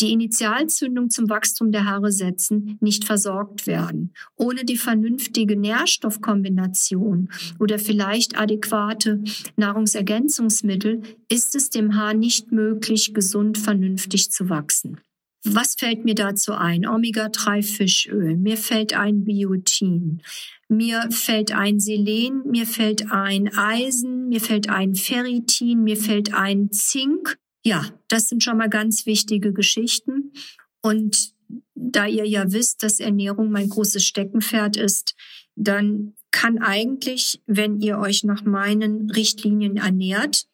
die 0.00 0.12
Initialzündung 0.12 1.10
zum 1.10 1.28
Wachstum 1.30 1.72
der 1.72 1.86
Haare 1.86 2.12
setzen, 2.12 2.78
nicht 2.80 3.04
versorgt 3.04 3.66
werden. 3.66 4.12
Ohne 4.36 4.64
die 4.64 4.76
vernünftige 4.76 5.56
Nährstoffkombination 5.56 7.30
oder 7.58 7.78
vielleicht 7.78 8.38
adäquate 8.38 9.22
Nahrungsergänzungsmittel 9.56 11.02
ist 11.30 11.54
es 11.54 11.70
dem 11.70 11.94
Haar 11.96 12.14
nicht 12.14 12.52
möglich, 12.52 13.14
gesund 13.14 13.58
vernünftig 13.58 14.30
zu 14.30 14.48
wachsen. 14.48 15.00
Was 15.48 15.76
fällt 15.78 16.04
mir 16.04 16.16
dazu 16.16 16.52
ein? 16.54 16.86
Omega-3-Fischöl, 16.86 18.36
mir 18.36 18.56
fällt 18.56 18.94
ein 18.94 19.24
Biotin, 19.24 20.20
mir 20.68 21.08
fällt 21.10 21.52
ein 21.52 21.78
Selen, 21.78 22.42
mir 22.46 22.66
fällt 22.66 23.12
ein 23.12 23.56
Eisen, 23.56 24.28
mir 24.28 24.40
fällt 24.40 24.68
ein 24.68 24.96
Ferritin, 24.96 25.84
mir 25.84 25.96
fällt 25.96 26.34
ein 26.34 26.72
Zink. 26.72 27.38
Ja, 27.66 27.84
das 28.06 28.28
sind 28.28 28.44
schon 28.44 28.58
mal 28.58 28.70
ganz 28.70 29.06
wichtige 29.06 29.52
Geschichten. 29.52 30.32
Und 30.82 31.32
da 31.74 32.06
ihr 32.06 32.24
ja 32.24 32.52
wisst, 32.52 32.84
dass 32.84 33.00
Ernährung 33.00 33.50
mein 33.50 33.68
großes 33.68 34.04
Steckenpferd 34.04 34.76
ist, 34.76 35.16
dann 35.56 36.14
kann 36.30 36.58
eigentlich, 36.58 37.42
wenn 37.46 37.80
ihr 37.80 37.98
euch 37.98 38.22
nach 38.22 38.44
meinen 38.44 39.10
Richtlinien 39.10 39.78
ernährt, 39.78 40.46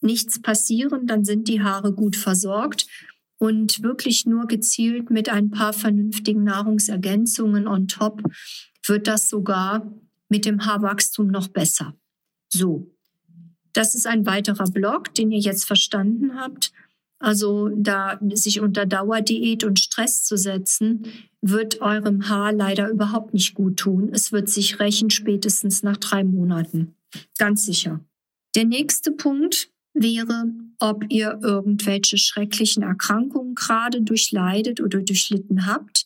nichts 0.00 0.40
passieren, 0.40 1.06
dann 1.06 1.22
sind 1.22 1.48
die 1.48 1.60
Haare 1.60 1.92
gut 1.92 2.16
versorgt 2.16 2.86
und 3.36 3.82
wirklich 3.82 4.24
nur 4.24 4.46
gezielt 4.46 5.10
mit 5.10 5.28
ein 5.28 5.50
paar 5.50 5.74
vernünftigen 5.74 6.44
Nahrungsergänzungen 6.44 7.68
on 7.68 7.88
top 7.88 8.22
wird 8.86 9.06
das 9.06 9.28
sogar 9.28 9.94
mit 10.30 10.46
dem 10.46 10.64
Haarwachstum 10.64 11.26
noch 11.26 11.48
besser. 11.48 11.94
So, 12.50 12.97
das 13.78 13.94
ist 13.94 14.08
ein 14.08 14.26
weiterer 14.26 14.64
Block, 14.64 15.14
den 15.14 15.30
ihr 15.30 15.38
jetzt 15.38 15.64
verstanden 15.64 16.34
habt. 16.34 16.72
Also 17.20 17.68
da 17.68 18.18
sich 18.34 18.60
unter 18.60 18.86
Dauerdiät 18.86 19.62
und 19.62 19.78
Stress 19.78 20.24
zu 20.24 20.36
setzen, 20.36 21.06
wird 21.40 21.80
eurem 21.80 22.28
Haar 22.28 22.52
leider 22.52 22.88
überhaupt 22.88 23.34
nicht 23.34 23.54
gut 23.54 23.76
tun. 23.76 24.10
Es 24.12 24.32
wird 24.32 24.48
sich 24.48 24.80
rächen 24.80 25.10
spätestens 25.10 25.84
nach 25.84 25.96
drei 25.96 26.24
Monaten. 26.24 26.96
Ganz 27.38 27.64
sicher. 27.64 28.00
Der 28.56 28.64
nächste 28.64 29.12
Punkt 29.12 29.70
wäre, 29.94 30.46
ob 30.80 31.04
ihr 31.08 31.38
irgendwelche 31.40 32.18
schrecklichen 32.18 32.82
Erkrankungen 32.82 33.54
gerade 33.54 34.02
durchleidet 34.02 34.80
oder 34.80 35.00
durchlitten 35.00 35.66
habt. 35.66 36.04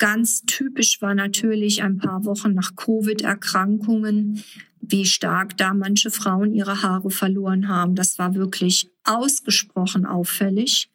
Ganz 0.00 0.42
typisch 0.46 1.00
war 1.02 1.14
natürlich 1.14 1.82
ein 1.82 1.98
paar 1.98 2.24
Wochen 2.24 2.54
nach 2.54 2.74
Covid-Erkrankungen, 2.74 4.42
wie 4.80 5.04
stark 5.04 5.58
da 5.58 5.74
manche 5.74 6.10
Frauen 6.10 6.54
ihre 6.54 6.82
Haare 6.82 7.10
verloren 7.10 7.68
haben. 7.68 7.94
Das 7.94 8.18
war 8.18 8.34
wirklich 8.34 8.88
ausgesprochen 9.04 10.06
auffällig. 10.06 10.90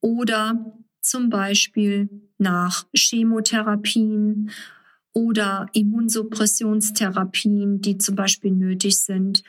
Oder 0.00 0.76
zum 1.00 1.30
Beispiel 1.30 2.10
nach 2.36 2.84
Chemotherapien 2.92 4.50
oder 5.12 5.68
Immunsuppressionstherapien, 5.72 7.80
die 7.80 7.98
zum 7.98 8.16
Beispiel 8.16 8.50
nötig 8.50 8.98
sind 8.98 9.44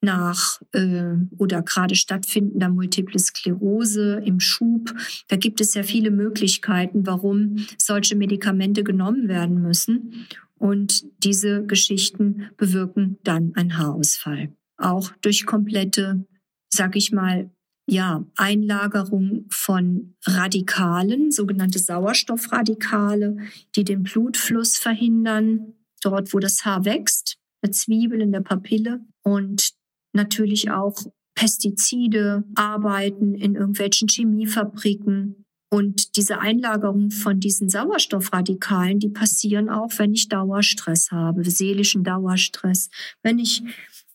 nach 0.00 0.60
äh, 0.72 1.14
oder 1.38 1.62
gerade 1.62 1.94
stattfindender 1.94 2.68
Multiple 2.68 3.18
Sklerose 3.18 4.22
im 4.24 4.40
Schub. 4.40 4.94
Da 5.28 5.36
gibt 5.36 5.60
es 5.60 5.74
ja 5.74 5.82
viele 5.82 6.10
Möglichkeiten, 6.10 7.06
warum 7.06 7.66
solche 7.78 8.16
Medikamente 8.16 8.84
genommen 8.84 9.28
werden 9.28 9.60
müssen. 9.60 10.26
Und 10.56 11.04
diese 11.24 11.64
Geschichten 11.64 12.50
bewirken 12.56 13.18
dann 13.22 13.52
einen 13.54 13.76
Haarausfall. 13.76 14.52
Auch 14.76 15.10
durch 15.22 15.46
komplette, 15.46 16.26
sag 16.68 16.96
ich 16.96 17.12
mal, 17.12 17.50
ja, 17.90 18.24
Einlagerung 18.36 19.46
von 19.50 20.14
Radikalen, 20.26 21.30
sogenannte 21.30 21.78
Sauerstoffradikale, 21.78 23.38
die 23.76 23.84
den 23.84 24.02
Blutfluss 24.02 24.76
verhindern, 24.76 25.72
dort 26.02 26.34
wo 26.34 26.38
das 26.38 26.66
Haar 26.66 26.84
wächst, 26.84 27.38
eine 27.62 27.70
Zwiebel 27.72 28.20
in 28.20 28.30
der 28.30 28.42
Papille. 28.42 29.00
Und 29.22 29.70
natürlich 30.12 30.70
auch 30.70 30.96
Pestizide 31.34 32.44
arbeiten 32.56 33.34
in 33.34 33.54
irgendwelchen 33.54 34.08
Chemiefabriken. 34.08 35.44
Und 35.70 36.16
diese 36.16 36.40
Einlagerung 36.40 37.10
von 37.10 37.40
diesen 37.40 37.68
Sauerstoffradikalen, 37.68 38.98
die 38.98 39.10
passieren 39.10 39.68
auch, 39.68 39.90
wenn 39.98 40.14
ich 40.14 40.28
Dauerstress 40.28 41.12
habe, 41.12 41.48
seelischen 41.48 42.04
Dauerstress, 42.04 42.88
wenn 43.22 43.38
ich 43.38 43.62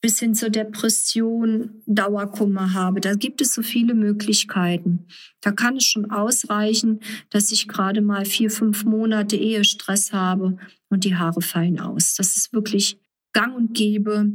bis 0.02 0.20
hin 0.20 0.36
zur 0.36 0.50
Depression, 0.50 1.82
Dauerkummer 1.86 2.74
habe. 2.74 3.00
Da 3.00 3.14
gibt 3.14 3.40
es 3.40 3.54
so 3.54 3.62
viele 3.62 3.94
Möglichkeiten. 3.94 5.06
Da 5.40 5.54
kann 5.54 5.78
es 5.78 5.86
schon 5.86 6.12
ausreichen, 6.12 7.00
dass 7.30 7.54
ich 7.54 7.70
gerade 7.70 8.02
mal 8.02 8.26
vier, 8.26 8.52
fünf 8.52 8.84
Monate 8.84 9.38
Ehestress 9.38 10.12
habe 10.12 10.58
und 10.90 11.06
die 11.06 11.16
Haare 11.16 11.42
fallen 11.42 11.80
aus. 11.80 12.16
Das 12.16 12.36
ist 12.36 12.52
wirklich 12.52 12.98
gang 13.32 13.56
und 13.56 13.74
gäbe 13.74 14.30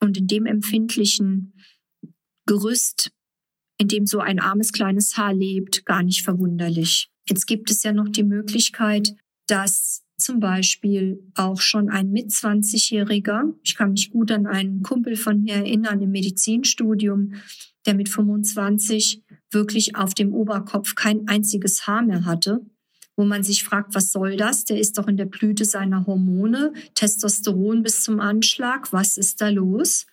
und 0.00 0.16
in 0.16 0.26
dem 0.26 0.46
empfindlichen 0.46 1.54
Gerüst, 2.46 3.10
in 3.78 3.88
dem 3.88 4.06
so 4.06 4.20
ein 4.20 4.40
armes 4.40 4.72
kleines 4.72 5.16
Haar 5.16 5.34
lebt, 5.34 5.84
gar 5.84 6.02
nicht 6.02 6.22
verwunderlich. 6.22 7.10
Jetzt 7.28 7.46
gibt 7.46 7.70
es 7.70 7.82
ja 7.82 7.92
noch 7.92 8.08
die 8.08 8.24
Möglichkeit, 8.24 9.14
dass 9.46 10.02
zum 10.16 10.40
Beispiel 10.40 11.22
auch 11.34 11.60
schon 11.60 11.88
ein 11.88 12.10
mit 12.10 12.30
20-Jähriger, 12.30 13.54
ich 13.62 13.76
kann 13.76 13.92
mich 13.92 14.10
gut 14.10 14.32
an 14.32 14.46
einen 14.46 14.82
Kumpel 14.82 15.14
von 15.14 15.42
mir 15.42 15.54
erinnern 15.54 16.02
im 16.02 16.10
Medizinstudium, 16.10 17.34
der 17.86 17.94
mit 17.94 18.08
25 18.08 19.22
wirklich 19.52 19.94
auf 19.94 20.14
dem 20.14 20.34
Oberkopf 20.34 20.94
kein 20.94 21.28
einziges 21.28 21.86
Haar 21.86 22.02
mehr 22.02 22.24
hatte 22.24 22.66
wo 23.18 23.24
man 23.24 23.42
sich 23.42 23.64
fragt, 23.64 23.96
was 23.96 24.12
soll 24.12 24.36
das? 24.36 24.64
Der 24.64 24.78
ist 24.78 24.96
doch 24.96 25.08
in 25.08 25.16
der 25.16 25.24
Blüte 25.24 25.64
seiner 25.64 26.06
Hormone, 26.06 26.72
Testosteron 26.94 27.82
bis 27.82 28.04
zum 28.04 28.20
Anschlag. 28.20 28.92
Was 28.92 29.16
ist 29.16 29.40
da 29.40 29.48
los? 29.48 30.06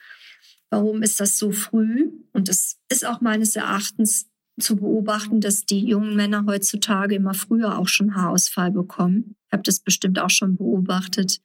Warum 0.71 1.03
ist 1.03 1.19
das 1.19 1.37
so 1.37 1.51
früh? 1.51 2.09
Und 2.33 2.49
es 2.49 2.79
ist 2.89 3.05
auch 3.05 3.21
meines 3.21 3.55
Erachtens 3.55 4.27
zu 4.59 4.77
beobachten, 4.77 5.39
dass 5.39 5.65
die 5.65 5.85
jungen 5.85 6.15
Männer 6.15 6.45
heutzutage 6.47 7.13
immer 7.13 7.35
früher 7.35 7.77
auch 7.77 7.87
schon 7.87 8.15
Haarausfall 8.15 8.71
bekommen. 8.71 9.35
Ich 9.45 9.53
habe 9.53 9.63
das 9.63 9.81
bestimmt 9.81 10.17
auch 10.17 10.31
schon 10.31 10.57
beobachtet. 10.57 11.41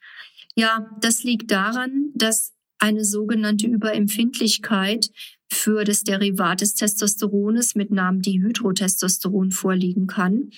Ja, 0.55 0.91
das 1.03 1.25
liegt 1.25 1.51
daran, 1.51 2.11
dass 2.15 2.55
eine 2.79 3.05
sogenannte 3.05 3.67
Überempfindlichkeit 3.67 5.11
für 5.53 5.85
das 5.85 6.05
Derivat 6.05 6.63
des 6.63 6.75
Testosterones 6.75 7.75
mit 7.75 7.91
Namen 7.91 8.23
Dihydrotestosteron 8.23 9.51
vorliegen 9.51 10.07
kann 10.07 10.49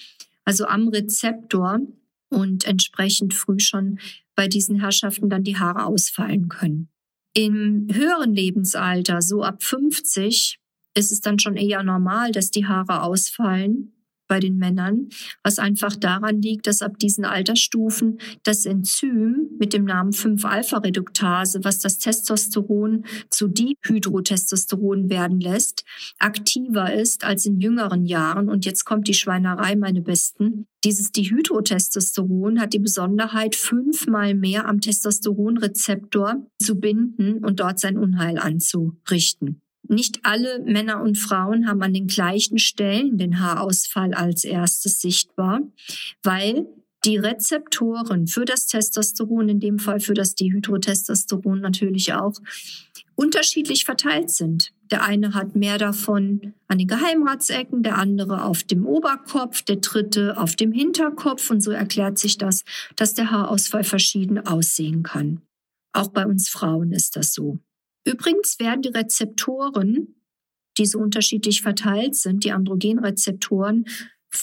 also 0.44 0.66
am 0.66 0.88
Rezeptor 0.88 1.80
und 2.28 2.64
entsprechend 2.64 3.34
früh 3.34 3.58
schon 3.58 3.98
bei 4.34 4.48
diesen 4.48 4.80
Herrschaften 4.80 5.28
dann 5.28 5.44
die 5.44 5.58
Haare 5.58 5.84
ausfallen 5.84 6.48
können. 6.48 6.88
Im 7.34 7.88
höheren 7.90 8.34
Lebensalter, 8.34 9.22
so 9.22 9.42
ab 9.42 9.62
50, 9.62 10.58
ist 10.94 11.12
es 11.12 11.20
dann 11.20 11.38
schon 11.38 11.56
eher 11.56 11.82
normal, 11.82 12.32
dass 12.32 12.50
die 12.50 12.66
Haare 12.66 13.02
ausfallen 13.02 13.92
bei 14.32 14.40
den 14.40 14.56
Männern, 14.56 15.10
was 15.42 15.58
einfach 15.58 15.94
daran 15.94 16.40
liegt, 16.40 16.66
dass 16.66 16.80
ab 16.80 16.98
diesen 16.98 17.26
Altersstufen 17.26 18.16
das 18.44 18.64
Enzym 18.64 19.50
mit 19.58 19.74
dem 19.74 19.84
Namen 19.84 20.12
5-Alpha-Reduktase, 20.12 21.64
was 21.64 21.80
das 21.80 21.98
Testosteron 21.98 23.04
zu 23.28 23.48
Dihydrotestosteron 23.48 25.10
werden 25.10 25.38
lässt, 25.38 25.84
aktiver 26.18 26.94
ist 26.94 27.24
als 27.24 27.44
in 27.44 27.60
jüngeren 27.60 28.06
Jahren. 28.06 28.48
Und 28.48 28.64
jetzt 28.64 28.86
kommt 28.86 29.06
die 29.06 29.12
Schweinerei, 29.12 29.76
meine 29.76 30.00
Besten. 30.00 30.64
Dieses 30.82 31.12
Dihydrotestosteron 31.12 32.58
hat 32.58 32.72
die 32.72 32.78
Besonderheit, 32.78 33.54
fünfmal 33.54 34.34
mehr 34.34 34.66
am 34.66 34.80
Testosteronrezeptor 34.80 36.46
zu 36.58 36.80
binden 36.80 37.44
und 37.44 37.60
dort 37.60 37.78
sein 37.78 37.98
Unheil 37.98 38.38
anzurichten. 38.38 39.60
Nicht 39.92 40.20
alle 40.24 40.60
Männer 40.64 41.00
und 41.02 41.16
Frauen 41.16 41.68
haben 41.68 41.82
an 41.82 41.94
den 41.94 42.08
gleichen 42.08 42.58
Stellen 42.58 43.18
den 43.18 43.40
Haarausfall 43.40 44.14
als 44.14 44.44
erstes 44.44 45.00
sichtbar, 45.00 45.60
weil 46.22 46.66
die 47.04 47.16
Rezeptoren 47.16 48.26
für 48.26 48.44
das 48.44 48.66
Testosteron, 48.66 49.48
in 49.48 49.60
dem 49.60 49.78
Fall 49.78 50.00
für 50.00 50.14
das 50.14 50.34
Dihydrotestosteron 50.34 51.60
natürlich 51.60 52.12
auch, 52.12 52.34
unterschiedlich 53.14 53.84
verteilt 53.84 54.30
sind. 54.30 54.72
Der 54.90 55.04
eine 55.04 55.34
hat 55.34 55.56
mehr 55.56 55.78
davon 55.78 56.54
an 56.68 56.78
den 56.78 56.86
Geheimratsecken, 56.86 57.82
der 57.82 57.98
andere 57.98 58.44
auf 58.44 58.62
dem 58.62 58.86
Oberkopf, 58.86 59.62
der 59.62 59.76
dritte 59.76 60.36
auf 60.36 60.54
dem 60.56 60.72
Hinterkopf. 60.72 61.50
Und 61.50 61.62
so 61.62 61.70
erklärt 61.70 62.18
sich 62.18 62.38
das, 62.38 62.64
dass 62.96 63.14
der 63.14 63.30
Haarausfall 63.30 63.84
verschieden 63.84 64.38
aussehen 64.46 65.02
kann. 65.02 65.42
Auch 65.92 66.08
bei 66.08 66.26
uns 66.26 66.48
Frauen 66.48 66.92
ist 66.92 67.16
das 67.16 67.32
so. 67.32 67.58
Übrigens 68.04 68.58
werden 68.58 68.82
die 68.82 68.88
Rezeptoren, 68.88 70.16
die 70.78 70.86
so 70.86 70.98
unterschiedlich 70.98 71.62
verteilt 71.62 72.14
sind, 72.14 72.44
die 72.44 72.52
Androgenrezeptoren, 72.52 73.86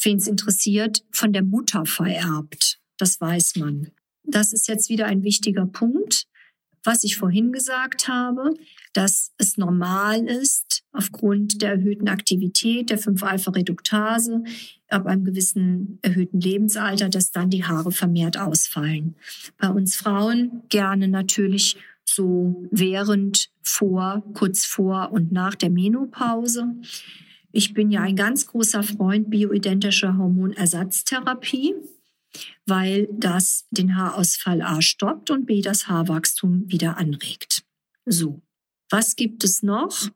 wen 0.03 0.17
es 0.17 0.27
interessiert, 0.27 1.03
von 1.11 1.33
der 1.33 1.43
Mutter 1.43 1.85
vererbt. 1.85 2.79
Das 2.97 3.19
weiß 3.19 3.55
man. 3.55 3.91
Das 4.23 4.53
ist 4.53 4.67
jetzt 4.67 4.89
wieder 4.89 5.07
ein 5.07 5.23
wichtiger 5.23 5.65
Punkt 5.65 6.27
was 6.83 7.03
ich 7.03 7.17
vorhin 7.17 7.51
gesagt 7.51 8.07
habe, 8.07 8.53
dass 8.93 9.33
es 9.37 9.57
normal 9.57 10.25
ist, 10.25 10.83
aufgrund 10.91 11.61
der 11.61 11.73
erhöhten 11.73 12.07
Aktivität 12.07 12.89
der 12.89 12.99
5-Alpha-Reduktase 12.99 14.43
ab 14.87 15.05
einem 15.05 15.23
gewissen 15.23 15.99
erhöhten 16.01 16.39
Lebensalter, 16.39 17.09
dass 17.09 17.31
dann 17.31 17.49
die 17.49 17.63
Haare 17.63 17.91
vermehrt 17.91 18.37
ausfallen. 18.37 19.15
Bei 19.57 19.69
uns 19.69 19.95
Frauen 19.95 20.63
gerne 20.69 21.07
natürlich 21.07 21.77
so 22.05 22.65
während, 22.71 23.48
vor, 23.61 24.23
kurz 24.33 24.65
vor 24.65 25.11
und 25.11 25.31
nach 25.31 25.55
der 25.55 25.69
Menopause. 25.69 26.65
Ich 27.51 27.73
bin 27.73 27.91
ja 27.91 28.01
ein 28.01 28.15
ganz 28.15 28.47
großer 28.47 28.83
Freund 28.83 29.29
bioidentischer 29.29 30.17
Hormonersatztherapie 30.17 31.75
weil 32.65 33.07
das 33.11 33.67
den 33.71 33.95
Haarausfall 33.95 34.61
A 34.61 34.81
stoppt 34.81 35.31
und 35.31 35.45
B 35.45 35.61
das 35.61 35.87
Haarwachstum 35.87 36.63
wieder 36.67 36.97
anregt. 36.97 37.63
So, 38.05 38.41
was 38.89 39.15
gibt 39.15 39.43
es 39.43 39.63
noch? 39.63 40.09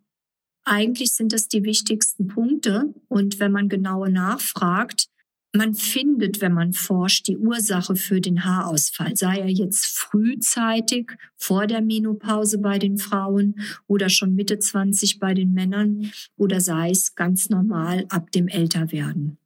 Eigentlich 0.65 1.11
sind 1.11 1.33
das 1.33 1.47
die 1.47 1.63
wichtigsten 1.63 2.27
Punkte 2.27 2.93
und 3.09 3.39
wenn 3.39 3.51
man 3.51 3.67
genauer 3.67 4.09
nachfragt, 4.09 5.07
man 5.55 5.75
findet, 5.75 6.41
wenn 6.41 6.53
man 6.53 6.73
forscht, 6.73 7.27
die 7.27 7.37
Ursache 7.37 7.95
für 7.95 8.19
den 8.19 8.43
Haarausfall, 8.43 9.15
sei 9.15 9.37
er 9.37 9.49
jetzt 9.49 9.85
frühzeitig 9.85 11.11
vor 11.35 11.67
der 11.67 11.81
Menopause 11.81 12.57
bei 12.57 12.79
den 12.79 12.97
Frauen 12.97 13.59
oder 13.85 14.09
schon 14.09 14.33
Mitte 14.33 14.57
20 14.57 15.19
bei 15.19 15.35
den 15.35 15.53
Männern 15.53 16.11
oder 16.37 16.59
sei 16.59 16.89
es 16.89 17.13
ganz 17.13 17.49
normal 17.49 18.05
ab 18.09 18.31
dem 18.31 18.47
Älterwerden. 18.47 19.37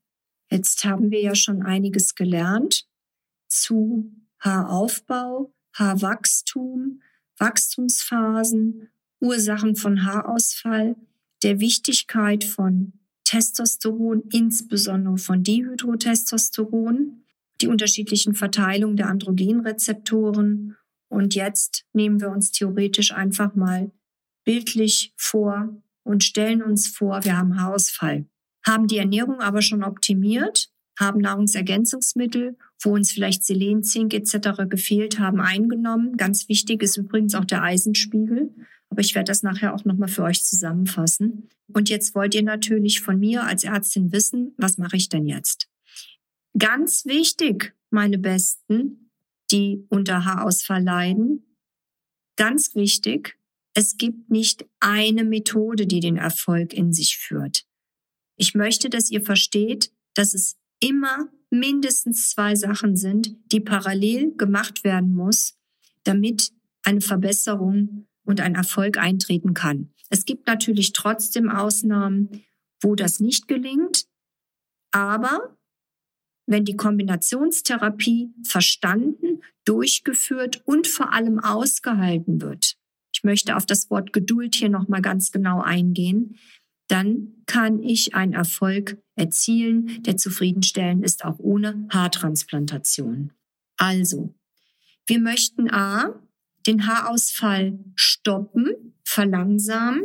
Jetzt 0.49 0.85
haben 0.85 1.11
wir 1.11 1.21
ja 1.21 1.35
schon 1.35 1.61
einiges 1.61 2.15
gelernt 2.15 2.87
zu 3.49 4.09
Haaraufbau, 4.39 5.53
Haarwachstum, 5.73 7.01
Wachstumsphasen, 7.37 8.89
Ursachen 9.19 9.75
von 9.75 10.05
Haarausfall, 10.05 10.95
der 11.43 11.59
Wichtigkeit 11.59 12.45
von 12.45 12.93
Testosteron, 13.27 14.23
insbesondere 14.31 15.17
von 15.17 15.43
Dihydrotestosteron, 15.43 17.23
die 17.59 17.67
unterschiedlichen 17.67 18.33
Verteilungen 18.35 18.95
der 18.95 19.09
Androgenrezeptoren. 19.09 20.77
Und 21.09 21.35
jetzt 21.35 21.85
nehmen 21.93 22.21
wir 22.21 22.29
uns 22.29 22.51
theoretisch 22.51 23.11
einfach 23.11 23.53
mal 23.55 23.91
bildlich 24.45 25.13
vor 25.17 25.75
und 26.03 26.23
stellen 26.23 26.63
uns 26.63 26.87
vor, 26.87 27.23
wir 27.25 27.37
haben 27.37 27.59
Haarausfall 27.59 28.25
haben 28.67 28.87
die 28.87 28.97
Ernährung 28.97 29.39
aber 29.39 29.61
schon 29.61 29.83
optimiert, 29.83 30.69
haben 30.99 31.21
Nahrungsergänzungsmittel, 31.21 32.57
wo 32.81 32.93
uns 32.93 33.11
vielleicht 33.11 33.43
Selen, 33.43 33.83
Zink 33.83 34.13
etc. 34.13 34.67
gefehlt 34.69 35.19
haben, 35.19 35.39
eingenommen. 35.39 36.17
Ganz 36.17 36.49
wichtig 36.49 36.83
ist 36.83 36.97
übrigens 36.97 37.33
auch 37.33 37.45
der 37.45 37.63
Eisenspiegel. 37.63 38.53
Aber 38.89 39.01
ich 39.01 39.15
werde 39.15 39.29
das 39.29 39.43
nachher 39.43 39.73
auch 39.73 39.85
nochmal 39.85 40.07
für 40.07 40.23
euch 40.23 40.43
zusammenfassen. 40.43 41.49
Und 41.73 41.89
jetzt 41.89 42.15
wollt 42.15 42.35
ihr 42.35 42.43
natürlich 42.43 43.01
von 43.01 43.19
mir 43.19 43.43
als 43.43 43.63
Ärztin 43.63 44.11
wissen, 44.11 44.53
was 44.57 44.77
mache 44.77 44.97
ich 44.97 45.09
denn 45.09 45.25
jetzt? 45.25 45.69
Ganz 46.57 47.05
wichtig, 47.05 47.75
meine 47.89 48.17
Besten, 48.17 49.11
die 49.51 49.85
unter 49.89 50.25
Haarausfall 50.25 50.83
leiden. 50.83 51.55
Ganz 52.35 52.75
wichtig, 52.75 53.37
es 53.73 53.97
gibt 53.97 54.31
nicht 54.31 54.65
eine 54.79 55.23
Methode, 55.23 55.85
die 55.85 55.99
den 55.99 56.17
Erfolg 56.17 56.73
in 56.73 56.93
sich 56.93 57.17
führt. 57.17 57.65
Ich 58.35 58.55
möchte, 58.55 58.89
dass 58.89 59.11
ihr 59.11 59.21
versteht, 59.21 59.91
dass 60.15 60.33
es 60.33 60.57
immer 60.79 61.29
mindestens 61.49 62.29
zwei 62.31 62.55
Sachen 62.55 62.95
sind, 62.95 63.35
die 63.51 63.59
parallel 63.59 64.35
gemacht 64.35 64.83
werden 64.83 65.13
muss, 65.13 65.57
damit 66.03 66.51
eine 66.83 67.01
Verbesserung 67.01 68.06
und 68.27 68.41
ein 68.41 68.55
Erfolg 68.55 68.97
eintreten 68.97 69.53
kann. 69.53 69.91
Es 70.09 70.25
gibt 70.25 70.47
natürlich 70.47 70.93
trotzdem 70.93 71.49
Ausnahmen, 71.49 72.43
wo 72.81 72.95
das 72.95 73.19
nicht 73.19 73.47
gelingt, 73.47 74.05
aber 74.91 75.57
wenn 76.45 76.63
die 76.63 76.77
Kombinationstherapie 76.77 78.29
verstanden, 78.43 79.41
durchgeführt 79.65 80.61
und 80.65 80.87
vor 80.87 81.11
allem 81.11 81.39
ausgehalten 81.39 82.41
wird. 82.41 82.77
Ich 83.13 83.23
möchte 83.23 83.57
auf 83.57 83.65
das 83.65 83.89
Wort 83.89 84.13
Geduld 84.13 84.55
hier 84.55 84.69
noch 84.69 84.87
mal 84.87 85.01
ganz 85.01 85.31
genau 85.31 85.61
eingehen 85.61 86.37
dann 86.87 87.33
kann 87.45 87.83
ich 87.83 88.15
einen 88.15 88.33
Erfolg 88.33 88.97
erzielen, 89.15 90.01
der 90.03 90.17
zufriedenstellend 90.17 91.03
ist, 91.03 91.25
auch 91.25 91.39
ohne 91.39 91.87
Haartransplantation. 91.89 93.33
Also, 93.77 94.33
wir 95.05 95.19
möchten 95.19 95.69
A, 95.69 96.19
den 96.67 96.87
Haarausfall 96.87 97.79
stoppen, 97.95 98.93
verlangsamen 99.03 100.03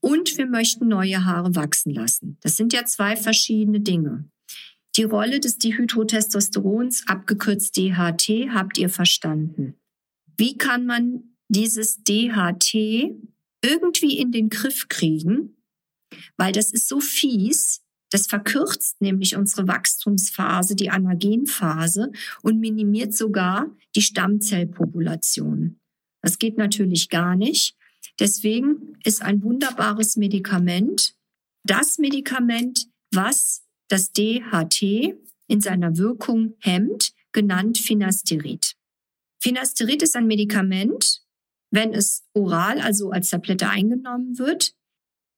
und 0.00 0.38
wir 0.38 0.46
möchten 0.46 0.88
neue 0.88 1.24
Haare 1.24 1.54
wachsen 1.54 1.92
lassen. 1.92 2.38
Das 2.40 2.56
sind 2.56 2.72
ja 2.72 2.84
zwei 2.84 3.16
verschiedene 3.16 3.80
Dinge. 3.80 4.30
Die 4.96 5.04
Rolle 5.04 5.40
des 5.40 5.58
Dihydrotestosterons, 5.58 7.04
abgekürzt 7.06 7.76
DHT, 7.76 8.50
habt 8.52 8.78
ihr 8.78 8.88
verstanden. 8.88 9.74
Wie 10.36 10.56
kann 10.56 10.86
man 10.86 11.34
dieses 11.48 12.02
DHT 12.02 12.74
irgendwie 13.62 14.18
in 14.18 14.32
den 14.32 14.50
Griff 14.50 14.88
kriegen, 14.88 15.56
weil 16.36 16.52
das 16.52 16.72
ist 16.72 16.88
so 16.88 17.00
fies. 17.00 17.82
Das 18.12 18.26
verkürzt 18.26 19.00
nämlich 19.00 19.36
unsere 19.36 19.66
Wachstumsphase, 19.66 20.76
die 20.76 20.90
Anagenphase 20.90 22.12
und 22.42 22.60
minimiert 22.60 23.14
sogar 23.14 23.74
die 23.96 24.02
Stammzellpopulation. 24.02 25.80
Das 26.20 26.38
geht 26.38 26.58
natürlich 26.58 27.08
gar 27.08 27.36
nicht. 27.36 27.74
Deswegen 28.20 28.98
ist 29.02 29.22
ein 29.22 29.42
wunderbares 29.42 30.16
Medikament 30.16 31.16
das 31.64 31.98
Medikament, 31.98 32.88
was 33.12 33.64
das 33.88 34.12
DHT 34.12 35.14
in 35.48 35.60
seiner 35.60 35.96
Wirkung 35.96 36.54
hemmt, 36.60 37.12
genannt 37.32 37.78
Finasterid. 37.78 38.74
Finasterid 39.40 40.02
ist 40.02 40.16
ein 40.16 40.26
Medikament, 40.26 41.22
wenn 41.70 41.94
es 41.94 42.24
oral, 42.34 42.80
also 42.80 43.10
als 43.10 43.30
Tablette 43.30 43.68
eingenommen 43.68 44.38
wird, 44.38 44.74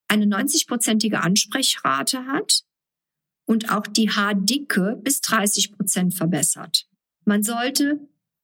eine 0.08 0.26
90-prozentige 0.26 1.16
Ansprechrate 1.16 2.26
hat 2.26 2.64
und 3.46 3.70
auch 3.70 3.86
die 3.86 4.10
Haardicke 4.10 5.00
bis 5.02 5.20
30 5.20 5.72
Prozent 5.72 6.14
verbessert. 6.14 6.86
Man 7.24 7.42
sollte 7.42 8.00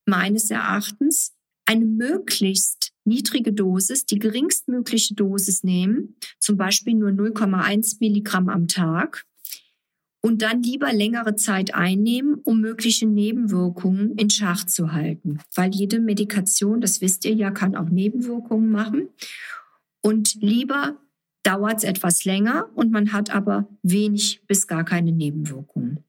meines 0.06 0.50
Erachtens 0.50 1.34
eine 1.66 1.84
möglichst 1.84 2.92
niedrige 3.04 3.52
Dosis, 3.52 4.06
die 4.06 4.18
geringstmögliche 4.18 5.14
Dosis 5.14 5.62
nehmen, 5.62 6.16
zum 6.38 6.56
Beispiel 6.56 6.94
nur 6.94 7.10
0,1 7.10 7.98
Milligramm 8.00 8.48
am 8.48 8.66
Tag 8.66 9.24
und 10.22 10.42
dann 10.42 10.62
lieber 10.62 10.92
längere 10.92 11.34
Zeit 11.36 11.74
einnehmen, 11.74 12.40
um 12.44 12.60
mögliche 12.60 13.06
Nebenwirkungen 13.06 14.16
in 14.16 14.30
Schach 14.30 14.64
zu 14.64 14.92
halten. 14.92 15.38
Weil 15.54 15.74
jede 15.74 16.00
Medikation, 16.00 16.80
das 16.80 17.00
wisst 17.00 17.24
ihr 17.24 17.34
ja, 17.34 17.50
kann 17.50 17.74
auch 17.74 17.88
Nebenwirkungen 17.88 18.70
machen. 18.70 19.08
Und 20.02 20.34
lieber 20.40 20.98
dauert 21.42 21.78
es 21.78 21.84
etwas 21.84 22.24
länger 22.24 22.68
und 22.74 22.90
man 22.90 23.12
hat 23.12 23.30
aber 23.30 23.68
wenig 23.82 24.42
bis 24.46 24.66
gar 24.66 24.84
keine 24.84 25.12
Nebenwirkungen. 25.12 26.04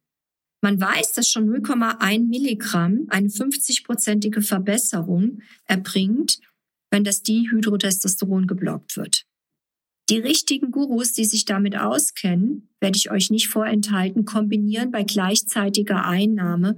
Man 0.61 0.79
weiß, 0.79 1.13
dass 1.13 1.29
schon 1.29 1.49
0,1 1.49 2.27
Milligramm 2.27 3.07
eine 3.09 3.29
50-prozentige 3.29 4.41
Verbesserung 4.41 5.39
erbringt, 5.65 6.39
wenn 6.91 7.03
das 7.03 7.23
Dihydrotestosteron 7.23 8.45
geblockt 8.45 8.95
wird. 8.95 9.25
Die 10.09 10.19
richtigen 10.19 10.71
Gurus, 10.71 11.13
die 11.13 11.25
sich 11.25 11.45
damit 11.45 11.77
auskennen, 11.77 12.69
werde 12.81 12.97
ich 12.97 13.09
euch 13.11 13.31
nicht 13.31 13.47
vorenthalten, 13.47 14.25
kombinieren 14.25 14.91
bei 14.91 15.03
gleichzeitiger 15.03 16.05
Einnahme 16.05 16.75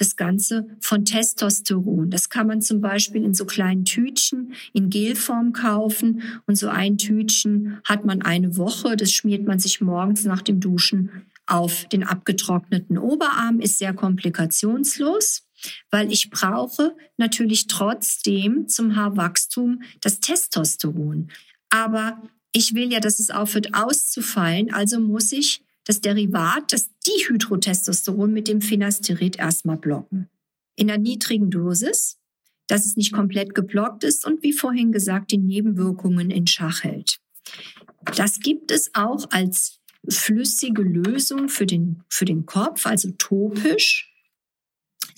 das 0.00 0.16
Ganze 0.16 0.66
von 0.80 1.04
Testosteron. 1.04 2.10
Das 2.10 2.30
kann 2.30 2.46
man 2.46 2.62
zum 2.62 2.80
Beispiel 2.80 3.22
in 3.22 3.34
so 3.34 3.44
kleinen 3.44 3.84
Tütchen 3.84 4.54
in 4.72 4.88
Gelform 4.88 5.52
kaufen 5.52 6.22
und 6.46 6.56
so 6.56 6.68
ein 6.68 6.96
Tütchen 6.96 7.78
hat 7.84 8.06
man 8.06 8.22
eine 8.22 8.56
Woche. 8.56 8.96
Das 8.96 9.12
schmiert 9.12 9.46
man 9.46 9.58
sich 9.58 9.80
morgens 9.82 10.24
nach 10.24 10.40
dem 10.40 10.58
Duschen 10.58 11.10
auf 11.46 11.84
den 11.88 12.04
abgetrockneten 12.04 12.96
Oberarm, 12.96 13.60
ist 13.60 13.78
sehr 13.78 13.92
komplikationslos 13.92 15.42
weil 15.90 16.10
ich 16.10 16.30
brauche 16.30 16.96
natürlich 17.18 17.66
trotzdem 17.66 18.66
zum 18.66 18.96
Haarwachstum 18.96 19.82
das 20.00 20.20
Testosteron. 20.20 21.30
Aber 21.68 22.22
ich 22.52 22.74
will 22.74 22.90
ja, 22.90 23.00
dass 23.00 23.18
es 23.18 23.30
aufhört 23.30 23.74
auszufallen, 23.74 24.72
also 24.72 25.00
muss 25.00 25.32
ich 25.32 25.62
das 25.84 26.00
Derivat, 26.00 26.72
das 26.72 26.90
Dihydrotestosteron 27.06 28.32
mit 28.32 28.48
dem 28.48 28.60
Finasterid 28.60 29.38
erstmal 29.38 29.76
blocken. 29.76 30.28
In 30.76 30.90
einer 30.90 31.00
niedrigen 31.00 31.50
Dosis, 31.50 32.18
dass 32.66 32.86
es 32.86 32.96
nicht 32.96 33.12
komplett 33.12 33.54
geblockt 33.54 34.04
ist 34.04 34.24
und 34.24 34.42
wie 34.42 34.52
vorhin 34.52 34.92
gesagt, 34.92 35.32
die 35.32 35.38
Nebenwirkungen 35.38 36.30
in 36.30 36.46
Schach 36.46 36.84
hält. 36.84 37.20
Das 38.16 38.40
gibt 38.40 38.70
es 38.70 38.94
auch 38.94 39.30
als 39.30 39.80
flüssige 40.08 40.82
Lösung 40.82 41.48
für 41.48 41.66
den, 41.66 42.04
für 42.08 42.24
den 42.24 42.46
Kopf, 42.46 42.86
also 42.86 43.10
topisch 43.18 44.10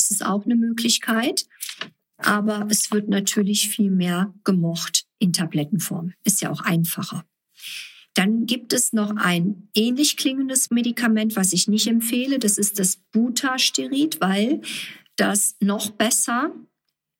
ist 0.03 0.11
es 0.11 0.23
auch 0.23 0.45
eine 0.45 0.57
Möglichkeit. 0.57 1.47
Aber 2.17 2.67
es 2.71 2.91
wird 2.93 3.09
natürlich 3.09 3.69
viel 3.69 3.91
mehr 3.91 4.33
gemocht 4.45 5.07
in 5.19 5.33
Tablettenform. 5.33 6.13
Ist 6.25 6.41
ja 6.41 6.51
auch 6.51 6.61
einfacher. 6.61 7.25
Dann 8.15 8.47
gibt 8.47 8.73
es 8.73 8.93
noch 8.93 9.17
ein 9.17 9.69
ähnlich 9.75 10.17
klingendes 10.17 10.71
Medikament, 10.71 11.35
was 11.37 11.53
ich 11.53 11.69
nicht 11.69 11.87
empfehle. 11.87 12.39
Das 12.39 12.59
ist 12.59 12.79
das 12.79 12.97
Butasterid, 13.13 14.21
weil 14.21 14.61
das 15.17 15.57
noch 15.61 15.91
besser 15.91 16.53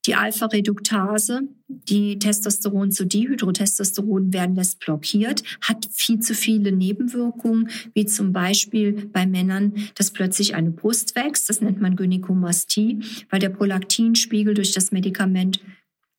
die 0.07 0.17
Alpha-Reduktase, 0.17 1.43
die 1.69 2.19
Testosteron 2.19 2.91
zu 2.91 3.07
Dihydrotestosteron 3.07 4.33
werden 4.33 4.57
lässt 4.57 4.81
blockiert, 4.81 5.43
hat 5.61 5.87
viel 5.93 6.19
zu 6.19 6.35
viele 6.35 6.73
Nebenwirkungen, 6.73 7.71
wie 7.95 8.05
zum 8.07 8.33
Beispiel 8.33 9.07
bei 9.13 9.27
Männern, 9.27 9.75
dass 9.95 10.11
plötzlich 10.11 10.55
eine 10.55 10.71
Brust 10.71 11.15
wächst. 11.15 11.49
Das 11.49 11.61
nennt 11.61 11.81
man 11.81 11.95
Gynäkomastie, 11.95 13.01
weil 13.31 13.39
der 13.39 13.51
Prolaktinspiegel 13.51 14.55
durch 14.55 14.73
das 14.73 14.91
Medikament 14.91 15.61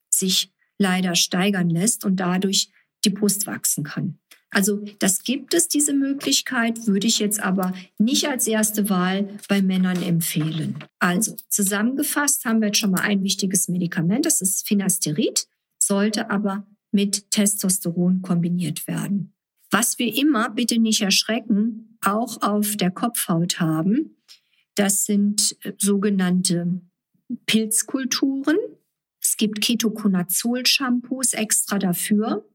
sich 0.10 0.54
leider 0.78 1.16
steigern 1.16 1.70
lässt 1.70 2.06
und 2.06 2.18
dadurch 2.18 2.70
die 3.04 3.10
Brust 3.10 3.48
wachsen 3.48 3.84
kann. 3.84 4.18
Also 4.54 4.86
das 5.00 5.24
gibt 5.24 5.54
es, 5.54 5.68
diese 5.68 5.94
Möglichkeit, 5.94 6.88
würde 6.88 7.08
ich 7.08 7.20
jetzt 7.20 7.42
aber 7.42 7.74
nicht 7.98 8.28
als 8.28 8.48
erste 8.48 8.90
Wahl 8.90 9.30
bei 9.50 9.62
Männern 9.62 10.02
empfehlen. 10.02 10.78
Also 11.00 11.36
zusammengefasst 11.50 12.46
haben 12.46 12.62
wir 12.62 12.68
jetzt 12.68 12.78
schon 12.78 12.92
mal 12.92 13.02
ein 13.02 13.24
wichtiges 13.24 13.68
Medikament, 13.68 14.26
das 14.26 14.42
ist 14.42 14.68
Finasterid, 14.68 15.48
sollte 15.80 16.30
aber 16.30 16.68
mit 16.92 17.32
Testosteron 17.32 18.22
kombiniert 18.22 18.88
werden. 18.88 19.34
Was 19.72 19.98
wir 19.98 20.16
immer, 20.16 20.52
bitte 20.52 20.80
nicht 20.80 21.02
erschrecken, 21.02 21.98
auch 22.02 22.42
auf 22.44 22.78
der 22.78 22.92
Kopfhaut 22.92 23.60
haben, 23.60 24.18
das 24.76 25.06
sind 25.06 25.58
äh, 25.64 25.74
sogenannte 25.80 26.82
Pilzkulturen. 27.48 28.58
Es 29.20 29.38
gibt 29.38 29.62
Ketoconazol-Shampoos 29.62 31.34
extra 31.34 31.80
dafür 31.80 32.46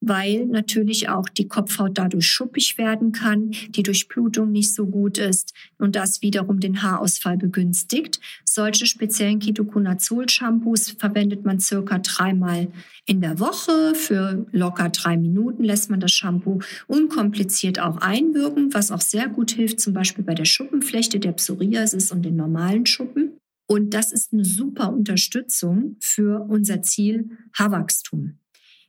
weil 0.00 0.46
natürlich 0.46 1.08
auch 1.08 1.28
die 1.28 1.48
Kopfhaut 1.48 1.98
dadurch 1.98 2.26
schuppig 2.26 2.78
werden 2.78 3.12
kann, 3.12 3.52
die 3.70 3.82
Durchblutung 3.82 4.52
nicht 4.52 4.74
so 4.74 4.86
gut 4.86 5.18
ist 5.18 5.52
und 5.78 5.96
das 5.96 6.22
wiederum 6.22 6.60
den 6.60 6.82
Haarausfall 6.82 7.36
begünstigt. 7.36 8.20
Solche 8.44 8.86
speziellen 8.86 9.38
Ketoconazol-Shampoos 9.38 10.96
verwendet 10.98 11.44
man 11.44 11.60
circa 11.60 11.98
dreimal 11.98 12.68
in 13.06 13.20
der 13.20 13.40
Woche. 13.40 13.94
Für 13.94 14.46
locker 14.52 14.90
drei 14.90 15.16
Minuten 15.16 15.64
lässt 15.64 15.90
man 15.90 16.00
das 16.00 16.12
Shampoo 16.12 16.60
unkompliziert 16.86 17.80
auch 17.80 17.98
einwirken, 17.98 18.74
was 18.74 18.90
auch 18.90 19.00
sehr 19.00 19.28
gut 19.28 19.52
hilft, 19.52 19.80
zum 19.80 19.94
Beispiel 19.94 20.24
bei 20.24 20.34
der 20.34 20.44
Schuppenflechte, 20.44 21.18
der 21.20 21.32
Psoriasis 21.32 22.12
und 22.12 22.22
den 22.22 22.36
normalen 22.36 22.86
Schuppen. 22.86 23.38
Und 23.68 23.94
das 23.94 24.12
ist 24.12 24.32
eine 24.32 24.44
super 24.44 24.92
Unterstützung 24.92 25.96
für 26.00 26.46
unser 26.48 26.82
Ziel 26.82 27.30
Haarwachstum. 27.54 28.38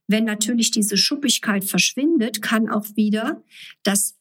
Wenn 0.07 0.23
natürlich 0.23 0.71
diese 0.71 0.97
Schuppigkeit 0.97 1.65
verschwindet, 1.65 2.41
kann 2.41 2.69
auch 2.69 2.87
wieder 2.95 3.43
das 3.83 4.15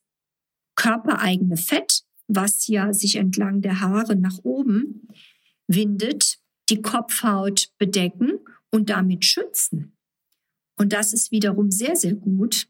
körpereigene 0.74 1.56
Fett, 1.56 2.02
was 2.28 2.66
ja 2.66 2.92
sich 2.92 3.16
entlang 3.16 3.62
der 3.62 3.80
Haare 3.80 4.16
nach 4.16 4.38
oben 4.42 5.08
windet, 5.68 6.38
die 6.68 6.82
Kopfhaut 6.82 7.70
bedecken 7.78 8.32
und 8.70 8.90
damit 8.90 9.24
schützen. 9.24 9.96
Und 10.78 10.92
das 10.92 11.12
ist 11.12 11.30
wiederum 11.30 11.70
sehr, 11.70 11.96
sehr 11.96 12.14
gut. 12.14 12.68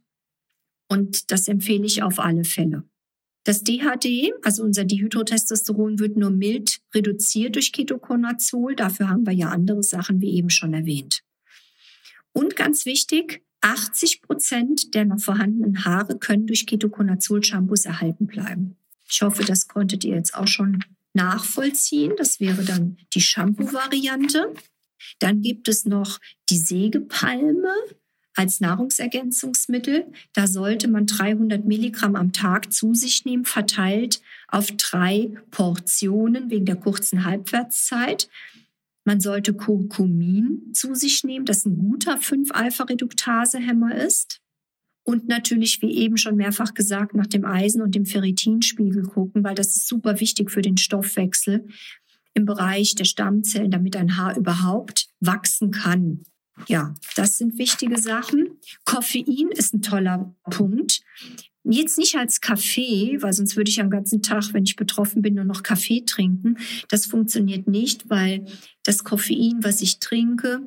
Und 0.88 1.30
das 1.30 1.48
empfehle 1.48 1.86
ich 1.86 2.02
auf 2.02 2.20
alle 2.20 2.44
Fälle. 2.44 2.84
Das 3.44 3.62
DHD, 3.62 4.32
also 4.42 4.62
unser 4.62 4.84
Dihydrotestosteron, 4.84 5.98
wird 5.98 6.16
nur 6.16 6.30
mild 6.30 6.80
reduziert 6.94 7.54
durch 7.54 7.72
Ketoconazol. 7.72 8.74
Dafür 8.74 9.08
haben 9.08 9.26
wir 9.26 9.32
ja 9.32 9.48
andere 9.50 9.82
Sachen, 9.82 10.20
wie 10.20 10.34
eben 10.34 10.50
schon 10.50 10.74
erwähnt. 10.74 11.22
Und 12.36 12.54
ganz 12.54 12.84
wichtig, 12.84 13.42
80 13.62 14.20
Prozent 14.20 14.94
der 14.94 15.06
noch 15.06 15.18
vorhandenen 15.18 15.86
Haare 15.86 16.18
können 16.18 16.46
durch 16.46 16.66
Ketoconazol-Shampoos 16.66 17.86
erhalten 17.86 18.26
bleiben. 18.26 18.76
Ich 19.10 19.22
hoffe, 19.22 19.42
das 19.42 19.68
konntet 19.68 20.04
ihr 20.04 20.16
jetzt 20.16 20.34
auch 20.34 20.46
schon 20.46 20.84
nachvollziehen. 21.14 22.12
Das 22.18 22.38
wäre 22.38 22.62
dann 22.62 22.98
die 23.14 23.22
Shampoo-Variante. 23.22 24.52
Dann 25.18 25.40
gibt 25.40 25.66
es 25.68 25.86
noch 25.86 26.18
die 26.50 26.58
Sägepalme 26.58 27.72
als 28.34 28.60
Nahrungsergänzungsmittel. 28.60 30.04
Da 30.34 30.46
sollte 30.46 30.88
man 30.88 31.06
300 31.06 31.64
Milligramm 31.64 32.16
am 32.16 32.34
Tag 32.34 32.70
zu 32.70 32.92
sich 32.92 33.24
nehmen, 33.24 33.46
verteilt 33.46 34.20
auf 34.48 34.70
drei 34.72 35.30
Portionen 35.50 36.50
wegen 36.50 36.66
der 36.66 36.76
kurzen 36.76 37.24
Halbwertszeit. 37.24 38.28
Man 39.06 39.20
sollte 39.20 39.54
Curcumin 39.54 40.72
zu 40.72 40.96
sich 40.96 41.22
nehmen, 41.22 41.44
das 41.44 41.64
ein 41.64 41.78
guter 41.78 42.18
5-Alpha-Reduktase-Hämmer 42.18 43.94
ist. 43.94 44.40
Und 45.04 45.28
natürlich, 45.28 45.80
wie 45.80 45.92
eben 45.92 46.16
schon 46.16 46.34
mehrfach 46.34 46.74
gesagt, 46.74 47.14
nach 47.14 47.28
dem 47.28 47.44
Eisen- 47.44 47.82
und 47.82 47.94
dem 47.94 48.04
Ferritinspiegel 48.04 49.04
gucken, 49.04 49.44
weil 49.44 49.54
das 49.54 49.76
ist 49.76 49.86
super 49.86 50.18
wichtig 50.18 50.50
für 50.50 50.60
den 50.60 50.76
Stoffwechsel 50.76 51.68
im 52.34 52.46
Bereich 52.46 52.96
der 52.96 53.04
Stammzellen, 53.04 53.70
damit 53.70 53.94
ein 53.94 54.16
Haar 54.16 54.36
überhaupt 54.36 55.08
wachsen 55.20 55.70
kann. 55.70 56.24
Ja, 56.66 56.92
das 57.14 57.38
sind 57.38 57.58
wichtige 57.58 57.98
Sachen. 57.98 58.58
Koffein 58.84 59.50
ist 59.52 59.72
ein 59.72 59.82
toller 59.82 60.34
Punkt. 60.50 61.02
Jetzt 61.68 61.98
nicht 61.98 62.14
als 62.14 62.40
Kaffee, 62.40 63.18
weil 63.20 63.32
sonst 63.32 63.56
würde 63.56 63.70
ich 63.70 63.80
am 63.80 63.90
ganzen 63.90 64.22
Tag, 64.22 64.52
wenn 64.52 64.64
ich 64.64 64.76
betroffen 64.76 65.20
bin, 65.20 65.34
nur 65.34 65.44
noch 65.44 65.64
Kaffee 65.64 66.04
trinken. 66.06 66.58
Das 66.88 67.06
funktioniert 67.06 67.66
nicht, 67.66 68.08
weil 68.08 68.46
das 68.84 69.02
Koffein, 69.02 69.58
was 69.62 69.82
ich 69.82 69.98
trinke, 69.98 70.60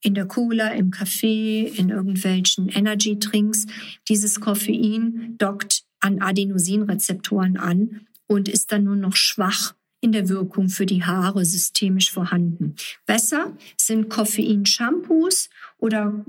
in 0.00 0.14
der 0.14 0.26
Cola, 0.26 0.68
im 0.68 0.90
Kaffee, 0.90 1.72
in 1.76 1.88
irgendwelchen 1.88 2.68
Energy 2.68 3.18
Drinks, 3.18 3.66
dieses 4.08 4.40
Koffein 4.40 5.36
dockt 5.38 5.84
an 6.00 6.20
Adenosinrezeptoren 6.20 7.56
an 7.56 8.06
und 8.26 8.48
ist 8.48 8.72
dann 8.72 8.84
nur 8.84 8.96
noch 8.96 9.16
schwach 9.16 9.74
in 10.02 10.12
der 10.12 10.28
Wirkung 10.28 10.68
für 10.68 10.84
die 10.84 11.04
Haare 11.04 11.44
systemisch 11.44 12.10
vorhanden. 12.10 12.74
Besser 13.06 13.56
sind 13.76 14.10
Koffein-Shampoos 14.10 15.48
oder 15.78 16.24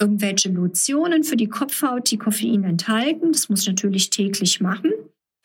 irgendwelche 0.00 0.50
Lotionen 0.50 1.22
für 1.22 1.36
die 1.36 1.48
Kopfhaut, 1.48 2.10
die 2.10 2.18
Koffein 2.18 2.64
enthalten. 2.64 3.32
Das 3.32 3.48
muss 3.48 3.62
ich 3.62 3.68
natürlich 3.68 4.10
täglich 4.10 4.60
machen. 4.60 4.92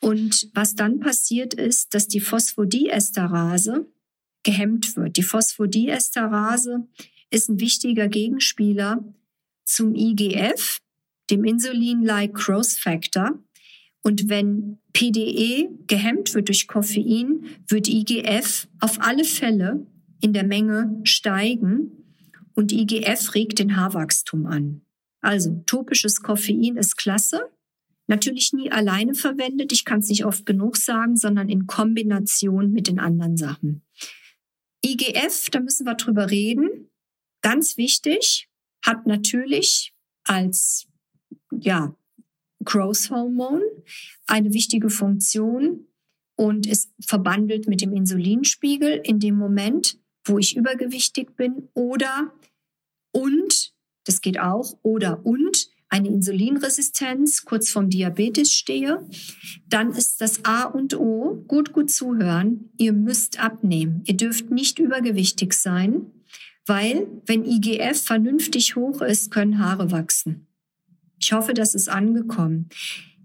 Und 0.00 0.50
was 0.52 0.74
dann 0.74 0.98
passiert 0.98 1.54
ist, 1.54 1.94
dass 1.94 2.08
die 2.08 2.20
Phosphodiesterase 2.20 3.86
gehemmt 4.42 4.96
wird. 4.96 5.16
Die 5.16 5.22
Phosphodiesterase 5.22 6.88
ist 7.30 7.48
ein 7.48 7.60
wichtiger 7.60 8.08
Gegenspieler 8.08 9.04
zum 9.64 9.94
IGF, 9.94 10.80
dem 11.30 11.44
Insulin-like 11.44 12.34
Growth 12.34 12.72
Factor. 12.72 13.38
Und 14.02 14.28
wenn 14.28 14.78
PDE 14.92 15.68
gehemmt 15.86 16.34
wird 16.34 16.48
durch 16.48 16.66
Koffein, 16.66 17.44
wird 17.68 17.88
IGF 17.88 18.68
auf 18.80 19.00
alle 19.00 19.24
Fälle 19.24 19.86
in 20.20 20.32
der 20.32 20.44
Menge 20.44 21.00
steigen 21.04 21.90
und 22.54 22.72
IGF 22.72 23.34
regt 23.34 23.58
den 23.58 23.76
Haarwachstum 23.76 24.46
an. 24.46 24.82
Also 25.20 25.62
topisches 25.66 26.22
Koffein 26.22 26.76
ist 26.76 26.96
klasse. 26.96 27.40
Natürlich 28.06 28.52
nie 28.52 28.72
alleine 28.72 29.14
verwendet, 29.14 29.72
ich 29.72 29.84
kann 29.84 30.00
es 30.00 30.08
nicht 30.08 30.24
oft 30.24 30.44
genug 30.44 30.76
sagen, 30.76 31.16
sondern 31.16 31.48
in 31.48 31.66
Kombination 31.66 32.72
mit 32.72 32.88
den 32.88 32.98
anderen 32.98 33.36
Sachen. 33.36 33.82
IGF, 34.84 35.50
da 35.50 35.60
müssen 35.60 35.86
wir 35.86 35.94
drüber 35.94 36.30
reden. 36.30 36.90
Ganz 37.42 37.76
wichtig, 37.76 38.48
hat 38.84 39.06
natürlich 39.06 39.94
als 40.24 40.88
ja, 41.52 41.94
Growth 42.64 43.10
Hormone 43.10 43.64
eine 44.26 44.52
wichtige 44.52 44.90
Funktion, 44.90 45.86
und 46.40 46.66
ist 46.66 46.90
verbandelt 47.06 47.68
mit 47.68 47.82
dem 47.82 47.92
Insulinspiegel 47.92 49.02
in 49.04 49.20
dem 49.20 49.34
Moment, 49.34 49.98
wo 50.24 50.38
ich 50.38 50.56
übergewichtig 50.56 51.36
bin 51.36 51.68
oder 51.74 52.32
und, 53.12 53.74
das 54.04 54.22
geht 54.22 54.40
auch, 54.40 54.78
oder 54.82 55.26
und 55.26 55.68
eine 55.90 56.08
Insulinresistenz 56.08 57.44
kurz 57.44 57.68
vorm 57.68 57.90
Diabetes 57.90 58.54
stehe, 58.54 59.06
dann 59.68 59.90
ist 59.90 60.22
das 60.22 60.42
A 60.46 60.62
und 60.62 60.98
O, 60.98 61.44
gut, 61.46 61.74
gut 61.74 61.90
zuhören, 61.90 62.70
ihr 62.78 62.94
müsst 62.94 63.38
abnehmen. 63.38 64.02
Ihr 64.06 64.16
dürft 64.16 64.50
nicht 64.50 64.78
übergewichtig 64.78 65.52
sein, 65.52 66.06
weil 66.64 67.06
wenn 67.26 67.44
IGF 67.44 68.00
vernünftig 68.02 68.76
hoch 68.76 69.02
ist, 69.02 69.30
können 69.30 69.58
Haare 69.58 69.90
wachsen. 69.90 70.46
Ich 71.20 71.32
hoffe, 71.32 71.54
das 71.54 71.74
ist 71.74 71.88
angekommen. 71.88 72.68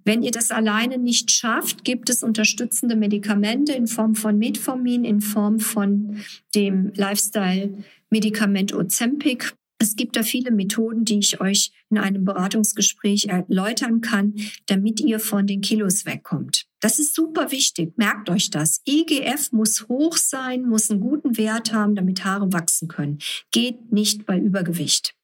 Wenn 0.04 0.22
ihr 0.22 0.32
das 0.32 0.52
alleine 0.52 1.00
nicht 1.00 1.32
schafft, 1.32 1.84
gibt 1.84 2.12
es 2.12 2.22
unterstützende 2.22 2.96
Medikamente 2.96 3.74
in 3.74 3.88
Form 3.88 4.14
von 4.14 4.38
Metformin, 4.38 5.04
in 5.04 5.20
Form 5.20 5.60
von 5.60 6.18
dem 6.54 6.92
Lifestyle-Medikament 6.94 8.74
Ozempic. 8.74 9.54
Es 9.80 9.96
gibt 9.96 10.16
da 10.16 10.24
viele 10.24 10.52
Methoden, 10.52 11.06
die 11.06 11.20
ich 11.20 11.42
euch 11.42 11.72
in 11.90 11.98
einem 11.98 12.24
Beratungsgespräch 12.24 13.26
erläutern 13.26 14.02
kann, 14.02 14.36
damit 14.68 15.00
ihr 15.00 15.20
von 15.20 15.48
den 15.48 15.62
Kilos 15.62 16.06
wegkommt. 16.06 16.66
Das 16.82 17.00
ist 17.00 17.16
super 17.16 17.52
wichtig. 17.52 17.98
Merkt 17.98 18.30
euch 18.30 18.52
das. 18.52 18.82
IGF 18.88 19.52
muss 19.52 19.88
hoch 19.90 20.18
sein, 20.18 20.64
muss 20.64 20.92
einen 20.92 21.00
guten 21.00 21.38
Wert 21.38 21.74
haben, 21.74 21.96
damit 21.96 22.24
Haare 22.24 22.54
wachsen 22.54 22.88
können. 22.88 23.18
Geht 23.52 23.92
nicht 23.92 24.26
bei 24.26 24.38
Übergewicht. 24.38 25.16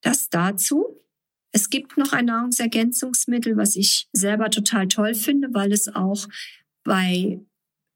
Das 0.00 0.30
dazu. 0.30 0.98
Es 1.52 1.70
gibt 1.70 1.96
noch 1.96 2.12
ein 2.12 2.26
Nahrungsergänzungsmittel, 2.26 3.56
was 3.56 3.76
ich 3.76 4.08
selber 4.12 4.50
total 4.50 4.86
toll 4.88 5.14
finde, 5.14 5.48
weil 5.52 5.72
es 5.72 5.88
auch 5.88 6.28
bei 6.84 7.40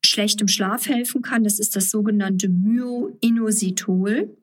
schlechtem 0.05 0.49
Schlaf 0.49 0.87
helfen 0.89 1.23
kann. 1.23 1.45
Das 1.45 1.59
ist 1.59 1.77
das 1.77 1.91
sogenannte 1.91 2.49
Myoinositol. 2.49 4.37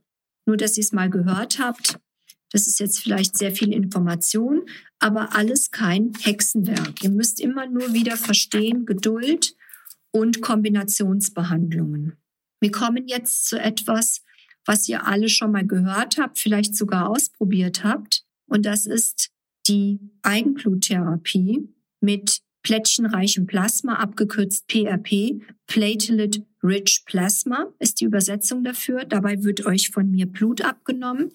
Nur, 0.45 0.57
dass 0.57 0.77
ihr 0.77 0.83
es 0.83 0.91
mal 0.91 1.09
gehört 1.09 1.59
habt. 1.59 1.99
Das 2.51 2.65
ist 2.65 2.79
jetzt 2.79 2.99
vielleicht 2.99 3.37
sehr 3.37 3.51
viel 3.51 3.71
Information, 3.71 4.63
aber 4.97 5.35
alles 5.35 5.69
kein 5.69 6.13
Hexenwerk. 6.19 7.03
Ihr 7.03 7.11
müsst 7.11 7.39
immer 7.39 7.67
nur 7.67 7.93
wieder 7.93 8.17
verstehen, 8.17 8.85
Geduld 8.87 9.55
und 10.11 10.41
Kombinationsbehandlungen. 10.41 12.17
Wir 12.59 12.71
kommen 12.71 13.07
jetzt 13.07 13.47
zu 13.47 13.59
etwas, 13.59 14.23
was 14.65 14.89
ihr 14.89 15.05
alle 15.05 15.29
schon 15.29 15.51
mal 15.51 15.65
gehört 15.65 16.17
habt, 16.17 16.39
vielleicht 16.39 16.75
sogar 16.75 17.09
ausprobiert 17.09 17.83
habt. 17.83 18.25
Und 18.49 18.65
das 18.65 18.85
ist 18.85 19.29
die 19.67 19.99
Eigenbluttherapie 20.23 21.69
mit 22.01 22.41
plättchenreichem 22.63 23.47
Plasma, 23.47 23.95
abgekürzt 23.95 24.67
PRP, 24.67 25.41
Platelet 25.67 26.43
Rich 26.61 27.03
Plasma 27.05 27.67
ist 27.79 28.01
die 28.01 28.05
Übersetzung 28.05 28.63
dafür. 28.63 29.05
Dabei 29.05 29.43
wird 29.43 29.65
euch 29.65 29.91
von 29.91 30.11
mir 30.11 30.25
Blut 30.25 30.61
abgenommen, 30.61 31.31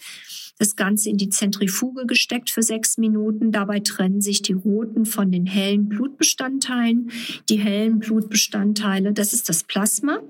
das 0.59 0.77
Ganze 0.77 1.09
in 1.09 1.17
die 1.17 1.31
Zentrifuge 1.31 2.07
gesteckt 2.07 2.51
für 2.51 2.63
sechs 2.63 2.99
Minuten. 2.99 3.51
Dabei 3.51 3.81
trennen 3.81 4.21
sich 4.21 4.43
die 4.43 4.53
roten 4.53 5.07
von 5.07 5.33
den 5.33 5.47
hellen 5.47 5.89
Blutbestandteilen. 5.89 7.11
Die 7.49 7.59
hellen 7.59 8.01
Blutbestandteile, 8.01 9.13
das 9.13 9.33
ist 9.33 9.49
das 9.49 9.65
Plasma. 9.65 10.21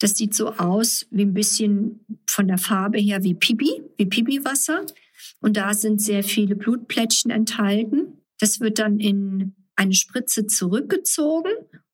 Das 0.00 0.16
sieht 0.16 0.34
so 0.34 0.52
aus 0.52 1.06
wie 1.10 1.22
ein 1.22 1.32
bisschen 1.32 2.00
von 2.26 2.48
der 2.48 2.58
Farbe 2.58 2.98
her 2.98 3.22
wie 3.22 3.34
Pipi, 3.34 3.82
wie 3.96 4.06
Pipi-Wasser. 4.06 4.84
Und 5.46 5.56
da 5.56 5.74
sind 5.74 6.00
sehr 6.00 6.24
viele 6.24 6.56
Blutplättchen 6.56 7.30
enthalten. 7.30 8.20
Das 8.40 8.58
wird 8.58 8.80
dann 8.80 8.98
in 8.98 9.54
eine 9.76 9.94
Spritze 9.94 10.48
zurückgezogen 10.48 11.52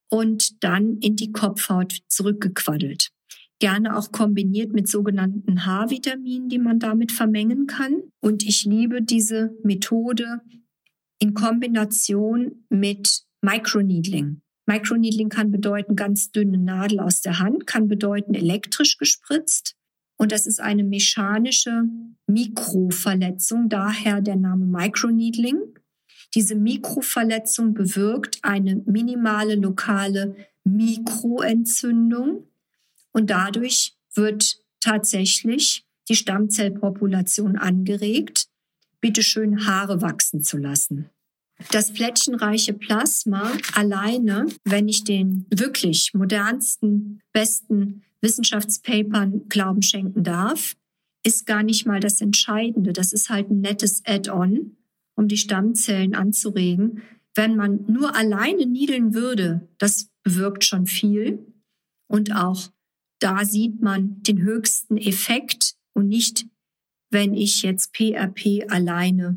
und 0.08 0.64
dann 0.64 0.96
in 1.00 1.16
die 1.16 1.32
Kopfhaut 1.32 1.98
zurückgequaddelt. 2.08 3.10
Gerne 3.58 3.98
auch 3.98 4.10
kombiniert 4.10 4.72
mit 4.72 4.88
sogenannten 4.88 5.66
H-Vitaminen, 5.66 6.48
die 6.48 6.58
man 6.58 6.78
damit 6.78 7.12
vermengen 7.12 7.66
kann. 7.66 8.02
Und 8.20 8.42
ich 8.42 8.64
liebe 8.64 9.02
diese 9.02 9.54
Methode 9.62 10.40
in 11.18 11.34
Kombination 11.34 12.64
mit 12.70 13.24
Microneedling. 13.42 14.40
Microneedling 14.64 15.28
kann 15.28 15.50
bedeuten 15.50 15.94
ganz 15.94 16.30
dünne 16.30 16.56
Nadel 16.56 17.00
aus 17.00 17.20
der 17.20 17.38
Hand, 17.38 17.66
kann 17.66 17.86
bedeuten 17.86 18.32
elektrisch 18.32 18.96
gespritzt. 18.96 19.76
Und 20.22 20.30
das 20.30 20.46
ist 20.46 20.60
eine 20.60 20.84
mechanische 20.84 21.82
Mikroverletzung, 22.28 23.68
daher 23.68 24.20
der 24.20 24.36
Name 24.36 24.66
Microneedling. 24.66 25.56
Diese 26.36 26.54
Mikroverletzung 26.54 27.74
bewirkt 27.74 28.38
eine 28.42 28.76
minimale 28.86 29.56
lokale 29.56 30.36
Mikroentzündung 30.62 32.46
und 33.10 33.30
dadurch 33.30 33.96
wird 34.14 34.60
tatsächlich 34.78 35.84
die 36.08 36.14
Stammzellpopulation 36.14 37.56
angeregt, 37.56 38.46
bitte 39.00 39.24
schön 39.24 39.66
Haare 39.66 40.02
wachsen 40.02 40.40
zu 40.40 40.56
lassen. 40.56 41.10
Das 41.72 41.92
plättchenreiche 41.92 42.74
Plasma 42.74 43.50
alleine, 43.74 44.46
wenn 44.62 44.88
ich 44.88 45.02
den 45.02 45.46
wirklich 45.50 46.14
modernsten, 46.14 47.20
besten 47.32 48.04
Wissenschaftspapern 48.22 49.48
Glauben 49.48 49.82
schenken 49.82 50.24
darf, 50.24 50.76
ist 51.24 51.46
gar 51.46 51.62
nicht 51.62 51.86
mal 51.86 52.00
das 52.00 52.20
Entscheidende. 52.20 52.92
Das 52.92 53.12
ist 53.12 53.28
halt 53.28 53.50
ein 53.50 53.60
nettes 53.60 54.02
Add-on 54.04 54.76
um 55.14 55.28
die 55.28 55.36
Stammzellen 55.36 56.14
anzuregen. 56.14 57.02
Wenn 57.34 57.56
man 57.56 57.84
nur 57.86 58.16
alleine 58.16 58.66
niedeln 58.66 59.14
würde, 59.14 59.68
das 59.78 60.10
bewirkt 60.22 60.64
schon 60.64 60.86
viel. 60.86 61.46
Und 62.08 62.34
auch 62.34 62.70
da 63.18 63.44
sieht 63.44 63.80
man 63.80 64.22
den 64.22 64.42
höchsten 64.42 64.96
Effekt 64.96 65.74
und 65.94 66.08
nicht, 66.08 66.46
wenn 67.10 67.34
ich 67.34 67.62
jetzt 67.62 67.92
PRP 67.92 68.64
alleine 68.68 69.36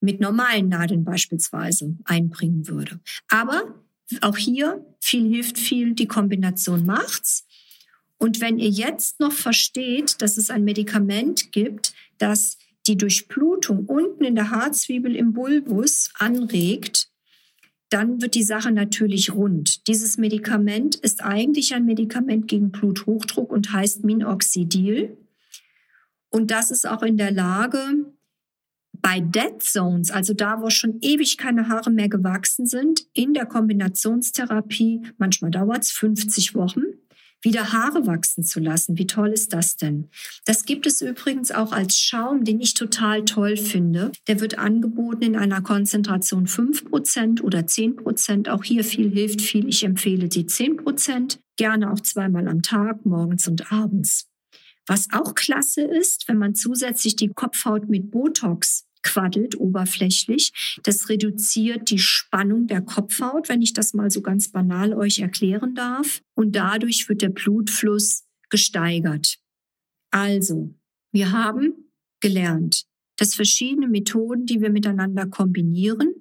mit 0.00 0.20
normalen 0.20 0.68
Nadeln 0.68 1.04
beispielsweise 1.04 1.96
einbringen 2.04 2.66
würde. 2.66 3.00
Aber 3.28 3.82
auch 4.20 4.36
hier 4.36 4.84
viel 5.00 5.28
hilft 5.28 5.58
viel, 5.58 5.94
die 5.94 6.08
Kombination 6.08 6.84
macht's. 6.84 7.46
Und 8.22 8.40
wenn 8.40 8.60
ihr 8.60 8.68
jetzt 8.68 9.18
noch 9.18 9.32
versteht, 9.32 10.22
dass 10.22 10.36
es 10.36 10.48
ein 10.48 10.62
Medikament 10.62 11.50
gibt, 11.50 11.92
das 12.18 12.56
die 12.86 12.96
Durchblutung 12.96 13.86
unten 13.86 14.22
in 14.22 14.36
der 14.36 14.50
Haarzwiebel 14.50 15.16
im 15.16 15.32
Bulbus 15.32 16.12
anregt, 16.20 17.08
dann 17.88 18.22
wird 18.22 18.36
die 18.36 18.44
Sache 18.44 18.70
natürlich 18.70 19.34
rund. 19.34 19.88
Dieses 19.88 20.18
Medikament 20.18 20.94
ist 20.94 21.20
eigentlich 21.20 21.74
ein 21.74 21.84
Medikament 21.84 22.46
gegen 22.46 22.70
Bluthochdruck 22.70 23.50
und 23.50 23.72
heißt 23.72 24.04
Minoxidil. 24.04 25.16
Und 26.30 26.52
das 26.52 26.70
ist 26.70 26.86
auch 26.86 27.02
in 27.02 27.16
der 27.16 27.32
Lage, 27.32 28.06
bei 28.92 29.18
Dead 29.18 29.60
Zones, 29.60 30.12
also 30.12 30.32
da, 30.32 30.62
wo 30.62 30.70
schon 30.70 30.98
ewig 31.00 31.38
keine 31.38 31.68
Haare 31.68 31.90
mehr 31.90 32.08
gewachsen 32.08 32.66
sind, 32.66 33.04
in 33.14 33.34
der 33.34 33.46
Kombinationstherapie, 33.46 35.02
manchmal 35.18 35.50
dauert 35.50 35.82
es 35.82 35.90
50 35.90 36.54
Wochen, 36.54 36.82
wieder 37.42 37.72
Haare 37.72 38.06
wachsen 38.06 38.44
zu 38.44 38.60
lassen. 38.60 38.96
Wie 38.98 39.06
toll 39.06 39.30
ist 39.30 39.52
das 39.52 39.76
denn? 39.76 40.08
Das 40.44 40.64
gibt 40.64 40.86
es 40.86 41.02
übrigens 41.02 41.50
auch 41.50 41.72
als 41.72 41.98
Schaum, 41.98 42.44
den 42.44 42.60
ich 42.60 42.74
total 42.74 43.24
toll 43.24 43.56
finde. 43.56 44.12
Der 44.28 44.40
wird 44.40 44.58
angeboten 44.58 45.22
in 45.22 45.36
einer 45.36 45.60
Konzentration 45.60 46.46
5% 46.46 47.42
oder 47.42 47.60
10%. 47.60 48.48
Auch 48.48 48.64
hier 48.64 48.84
viel 48.84 49.10
hilft 49.10 49.40
viel. 49.40 49.68
Ich 49.68 49.84
empfehle 49.84 50.28
die 50.28 50.44
10%. 50.44 51.38
Gerne 51.56 51.92
auch 51.92 52.00
zweimal 52.00 52.48
am 52.48 52.62
Tag, 52.62 53.04
morgens 53.04 53.46
und 53.48 53.72
abends. 53.72 54.28
Was 54.86 55.08
auch 55.12 55.34
klasse 55.34 55.82
ist, 55.82 56.28
wenn 56.28 56.38
man 56.38 56.54
zusätzlich 56.54 57.14
die 57.16 57.28
Kopfhaut 57.28 57.88
mit 57.88 58.10
Botox 58.10 58.84
quaddelt 59.02 59.58
oberflächlich. 59.58 60.78
Das 60.82 61.08
reduziert 61.08 61.90
die 61.90 61.98
Spannung 61.98 62.66
der 62.66 62.82
Kopfhaut, 62.82 63.48
wenn 63.48 63.62
ich 63.62 63.72
das 63.72 63.94
mal 63.94 64.10
so 64.10 64.22
ganz 64.22 64.50
banal 64.50 64.94
euch 64.94 65.18
erklären 65.18 65.74
darf. 65.74 66.22
Und 66.34 66.56
dadurch 66.56 67.08
wird 67.08 67.22
der 67.22 67.30
Blutfluss 67.30 68.24
gesteigert. 68.48 69.38
Also, 70.10 70.74
wir 71.12 71.32
haben 71.32 71.90
gelernt, 72.20 72.84
dass 73.16 73.34
verschiedene 73.34 73.88
Methoden, 73.88 74.46
die 74.46 74.60
wir 74.60 74.70
miteinander 74.70 75.26
kombinieren, 75.26 76.14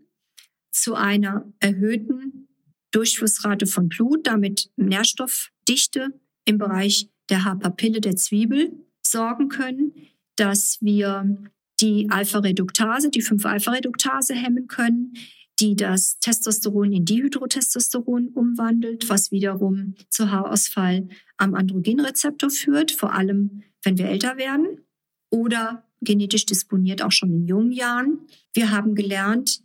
zu 0.71 0.95
einer 0.95 1.51
erhöhten 1.59 2.47
Durchflussrate 2.91 3.67
von 3.67 3.89
Blut, 3.89 4.27
damit 4.27 4.69
Nährstoffdichte 4.75 6.19
im 6.45 6.57
Bereich 6.57 7.09
der 7.29 7.45
Haarpapille 7.45 8.01
der 8.01 8.15
Zwiebel 8.15 8.71
sorgen 9.01 9.49
können, 9.49 9.93
dass 10.36 10.77
wir 10.82 11.38
die 11.82 12.09
Alpha-Reduktase, 12.09 13.09
die 13.09 13.23
5-Alpha-Reduktase 13.23 14.34
hemmen 14.34 14.67
können, 14.67 15.13
die 15.59 15.75
das 15.75 16.17
Testosteron 16.19 16.91
in 16.91 17.05
Dihydrotestosteron 17.05 18.29
umwandelt, 18.29 19.09
was 19.09 19.32
wiederum 19.32 19.95
zu 20.09 20.32
Haarausfall 20.32 21.07
am 21.38 21.53
Androgenrezeptor 21.53 22.49
führt, 22.49 22.91
vor 22.91 23.13
allem 23.13 23.63
wenn 23.84 23.97
wir 23.97 24.05
älter 24.05 24.38
werden 24.38 24.86
oder 25.29 25.88
genetisch 26.01 26.45
disponiert 26.45 27.01
auch 27.01 27.11
schon 27.11 27.32
in 27.32 27.47
jungen 27.47 27.71
Jahren. 27.71 28.19
Wir 28.53 28.71
haben 28.71 28.95
gelernt, 28.95 29.61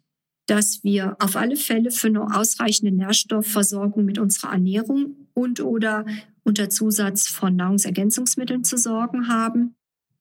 dass 0.47 0.85
wir 0.85 1.17
auf 1.19 1.35
alle 1.35 1.57
Fälle 1.57 1.91
für 1.91 2.09
eine 2.09 2.37
ausreichende 2.37 2.95
Nährstoffversorgung 2.95 4.05
mit 4.05 4.19
unserer 4.19 4.53
Ernährung 4.53 5.29
und 5.35 5.61
oder 5.61 6.05
unter 6.45 6.71
Zusatz 6.71 7.27
von 7.27 7.57
Nahrungsergänzungsmitteln 7.57 8.65
zu 8.65 8.77
sorgen 8.77 9.29
haben. 9.29 9.76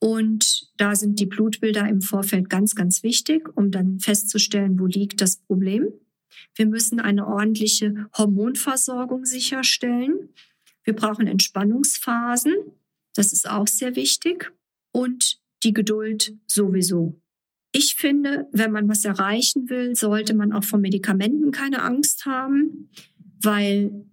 Und 0.06 0.70
da 0.78 0.96
sind 0.96 1.20
die 1.20 1.26
Blutbilder 1.26 1.90
im 1.90 2.00
Vorfeld 2.00 2.48
ganz, 2.48 2.76
ganz 2.76 3.02
wichtig, 3.02 3.50
um 3.58 3.72
dann 3.72 3.98
festzustellen, 4.00 4.80
wo 4.80 4.86
liegt 4.86 5.20
das 5.20 5.38
Problem. 5.38 5.88
Wir 6.54 6.68
müssen 6.68 7.00
eine 7.00 7.26
ordentliche 7.26 8.06
Hormonversorgung 8.16 9.26
sicherstellen. 9.26 10.30
Wir 10.84 10.94
brauchen 10.94 11.26
Entspannungsphasen. 11.26 12.54
Das 13.16 13.34
ist 13.34 13.50
auch 13.50 13.66
sehr 13.66 13.96
wichtig. 13.96 14.54
Und 14.92 15.42
die 15.64 15.74
Geduld 15.74 16.38
sowieso. 16.46 17.20
Ich 17.72 17.96
finde, 17.96 18.48
wenn 18.52 18.72
man 18.72 18.88
was 18.88 19.06
erreichen 19.06 19.72
will, 19.72 19.96
sollte 19.96 20.36
man 20.36 20.54
auch 20.54 20.66
von 20.66 20.82
Medikamenten 20.82 21.50
keine 21.50 21.82
Angst 21.82 22.28
haben, 22.28 22.92
weil 23.42 24.06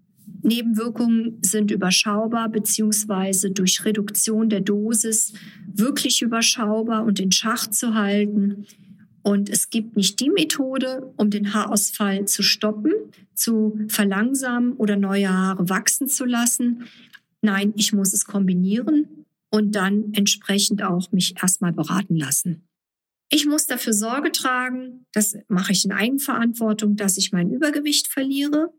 Nebenwirkungen 0.43 1.39
sind 1.43 1.71
überschaubar 1.71 2.49
beziehungsweise 2.49 3.51
durch 3.51 3.85
Reduktion 3.85 4.49
der 4.49 4.61
Dosis 4.61 5.33
wirklich 5.67 6.23
überschaubar 6.23 7.05
und 7.05 7.21
in 7.21 7.33
Schach 7.33 7.69
zu 7.69 7.95
halten. 7.95 8.67
Und 9.23 9.49
es 9.49 9.71
gibt 9.71 9.97
nicht 9.97 10.19
die 10.19 10.31
Methode, 10.31 11.13
um 11.17 11.31
den 11.31 11.55
Haarausfall 11.55 12.27
zu 12.27 12.43
stoppen, 12.43 12.93
zu 13.35 13.79
verlangsamen 13.89 14.73
oder 14.73 14.97
neue 14.97 15.33
Haare 15.33 15.69
wachsen 15.69 16.09
zu 16.09 16.25
lassen. 16.25 16.85
Nein, 17.41 17.73
ich 17.77 17.93
muss 17.93 18.13
es 18.13 18.25
kombinieren 18.25 19.27
und 19.51 19.75
dann 19.77 20.13
entsprechend 20.13 20.83
auch 20.83 21.13
mich 21.13 21.35
erstmal 21.41 21.73
beraten 21.73 22.17
lassen. 22.17 22.67
Ich 23.31 23.47
muss 23.47 23.67
dafür 23.67 23.93
Sorge 23.93 24.31
tragen, 24.31 25.07
das 25.13 25.37
mache 25.49 25.73
ich 25.73 25.85
in 25.85 25.93
Eigenverantwortung, 25.93 26.97
dass 26.97 27.17
ich 27.17 27.33
mein 27.33 27.51
Übergewicht 27.51 28.09
verliere. 28.09 28.73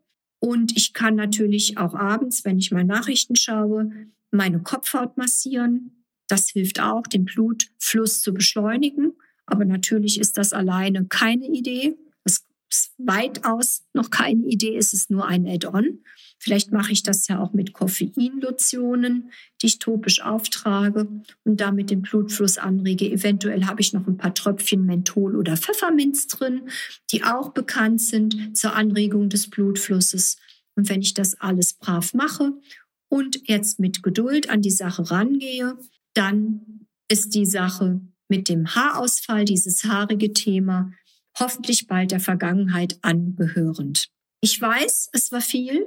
Und 0.45 0.75
ich 0.75 0.91
kann 0.91 1.15
natürlich 1.15 1.77
auch 1.77 1.93
abends, 1.93 2.43
wenn 2.43 2.59
ich 2.59 2.69
mal 2.69 2.83
Nachrichten 2.83 3.37
schaue, 3.37 3.89
meine 4.29 4.59
Kopfhaut 4.61 5.15
massieren. 5.15 6.03
Das 6.27 6.49
hilft 6.49 6.81
auch, 6.81 7.07
den 7.07 7.23
Blutfluss 7.23 8.21
zu 8.21 8.33
beschleunigen. 8.33 9.13
Aber 9.45 9.63
natürlich 9.63 10.19
ist 10.19 10.37
das 10.37 10.51
alleine 10.51 11.05
keine 11.05 11.47
Idee. 11.47 11.95
Das 12.25 12.45
ist 12.69 12.91
weitaus 12.97 13.85
noch 13.93 14.09
keine 14.09 14.45
Idee, 14.47 14.75
es 14.75 14.91
ist 14.91 15.09
nur 15.09 15.25
ein 15.27 15.47
Add-on. 15.47 15.99
Vielleicht 16.43 16.73
mache 16.73 16.91
ich 16.91 17.03
das 17.03 17.29
ja 17.29 17.39
auch 17.39 17.53
mit 17.53 17.71
Koffeinlotionen, 17.71 19.31
die 19.61 19.67
ich 19.67 19.79
topisch 19.79 20.21
auftrage 20.21 21.07
und 21.45 21.61
damit 21.61 21.89
den 21.89 22.01
Blutfluss 22.01 22.57
anrege. 22.57 23.09
Eventuell 23.09 23.63
habe 23.63 23.79
ich 23.79 23.93
noch 23.93 24.05
ein 24.07 24.17
paar 24.17 24.33
Tröpfchen 24.33 24.85
Menthol 24.85 25.37
oder 25.37 25.55
Pfefferminz 25.55 26.27
drin, 26.27 26.63
die 27.13 27.23
auch 27.23 27.53
bekannt 27.53 28.01
sind 28.01 28.57
zur 28.57 28.75
Anregung 28.75 29.29
des 29.29 29.49
Blutflusses. 29.49 30.35
Und 30.75 30.89
wenn 30.89 31.01
ich 31.01 31.13
das 31.13 31.39
alles 31.39 31.75
brav 31.75 32.13
mache 32.13 32.51
und 33.07 33.47
jetzt 33.47 33.79
mit 33.79 34.03
Geduld 34.03 34.49
an 34.49 34.61
die 34.61 34.69
Sache 34.69 35.09
rangehe, 35.11 35.77
dann 36.13 36.85
ist 37.07 37.35
die 37.35 37.45
Sache 37.45 38.01
mit 38.27 38.49
dem 38.49 38.75
Haarausfall, 38.75 39.45
dieses 39.45 39.85
haarige 39.85 40.33
Thema, 40.33 40.91
hoffentlich 41.39 41.87
bald 41.87 42.11
der 42.11 42.19
Vergangenheit 42.19 42.97
angehörend. 43.01 44.09
Ich 44.41 44.59
weiß, 44.59 45.07
es 45.13 45.31
war 45.31 45.39
viel, 45.39 45.85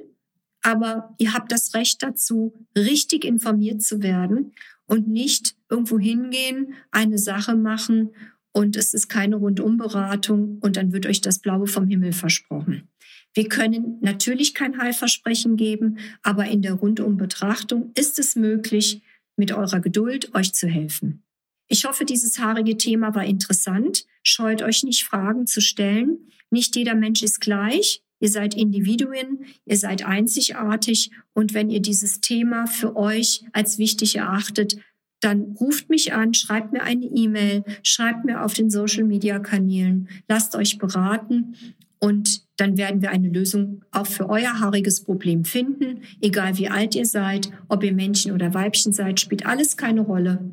aber 0.66 1.14
ihr 1.18 1.32
habt 1.32 1.52
das 1.52 1.74
Recht 1.74 2.02
dazu, 2.02 2.52
richtig 2.76 3.24
informiert 3.24 3.82
zu 3.82 4.02
werden 4.02 4.52
und 4.86 5.06
nicht 5.06 5.54
irgendwo 5.70 5.96
hingehen, 5.96 6.74
eine 6.90 7.18
Sache 7.18 7.54
machen 7.54 8.10
und 8.50 8.76
es 8.76 8.92
ist 8.92 9.08
keine 9.08 9.36
Rundumberatung 9.36 10.58
und 10.60 10.76
dann 10.76 10.92
wird 10.92 11.06
euch 11.06 11.20
das 11.20 11.38
Blaue 11.38 11.68
vom 11.68 11.86
Himmel 11.86 12.12
versprochen. 12.12 12.88
Wir 13.32 13.48
können 13.48 13.98
natürlich 14.00 14.54
kein 14.54 14.76
Heilversprechen 14.78 15.56
geben, 15.56 15.98
aber 16.24 16.46
in 16.46 16.62
der 16.62 16.72
Rundumbetrachtung 16.72 17.92
ist 17.94 18.18
es 18.18 18.34
möglich, 18.34 19.02
mit 19.36 19.52
eurer 19.52 19.78
Geduld 19.78 20.34
euch 20.34 20.52
zu 20.52 20.66
helfen. 20.66 21.22
Ich 21.68 21.84
hoffe, 21.84 22.04
dieses 22.04 22.40
haarige 22.40 22.76
Thema 22.76 23.14
war 23.14 23.24
interessant. 23.24 24.04
Scheut 24.24 24.62
euch 24.62 24.82
nicht, 24.82 25.04
Fragen 25.04 25.46
zu 25.46 25.60
stellen. 25.60 26.32
Nicht 26.50 26.74
jeder 26.74 26.96
Mensch 26.96 27.22
ist 27.22 27.40
gleich. 27.40 28.02
Ihr 28.18 28.30
seid 28.30 28.54
Individuen, 28.54 29.44
ihr 29.64 29.76
seid 29.76 30.04
einzigartig 30.04 31.10
und 31.34 31.54
wenn 31.54 31.70
ihr 31.70 31.80
dieses 31.80 32.20
Thema 32.20 32.66
für 32.66 32.96
euch 32.96 33.44
als 33.52 33.78
wichtig 33.78 34.16
erachtet, 34.16 34.78
dann 35.20 35.56
ruft 35.60 35.88
mich 35.90 36.12
an, 36.12 36.34
schreibt 36.34 36.72
mir 36.72 36.82
eine 36.82 37.06
E-Mail, 37.06 37.64
schreibt 37.82 38.24
mir 38.24 38.44
auf 38.44 38.54
den 38.54 38.70
Social-Media-Kanälen, 38.70 40.08
lasst 40.28 40.54
euch 40.54 40.78
beraten 40.78 41.54
und 41.98 42.46
dann 42.56 42.76
werden 42.76 43.02
wir 43.02 43.10
eine 43.10 43.28
Lösung 43.28 43.82
auch 43.90 44.06
für 44.06 44.28
euer 44.28 44.60
haariges 44.60 45.02
Problem 45.02 45.44
finden. 45.44 46.02
Egal 46.20 46.58
wie 46.58 46.68
alt 46.68 46.94
ihr 46.94 47.06
seid, 47.06 47.50
ob 47.68 47.82
ihr 47.82 47.92
Männchen 47.92 48.32
oder 48.32 48.54
Weibchen 48.54 48.92
seid, 48.92 49.20
spielt 49.20 49.46
alles 49.46 49.76
keine 49.76 50.02
Rolle. 50.02 50.52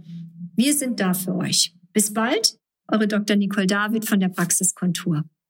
Wir 0.56 0.74
sind 0.74 1.00
da 1.00 1.14
für 1.14 1.36
euch. 1.36 1.74
Bis 1.92 2.14
bald, 2.14 2.58
eure 2.88 3.08
Dr. 3.08 3.36
Nicole 3.36 3.68
David 3.68 4.06
von 4.08 4.20
der 4.20 4.30
Praxiskontur. 4.30 5.26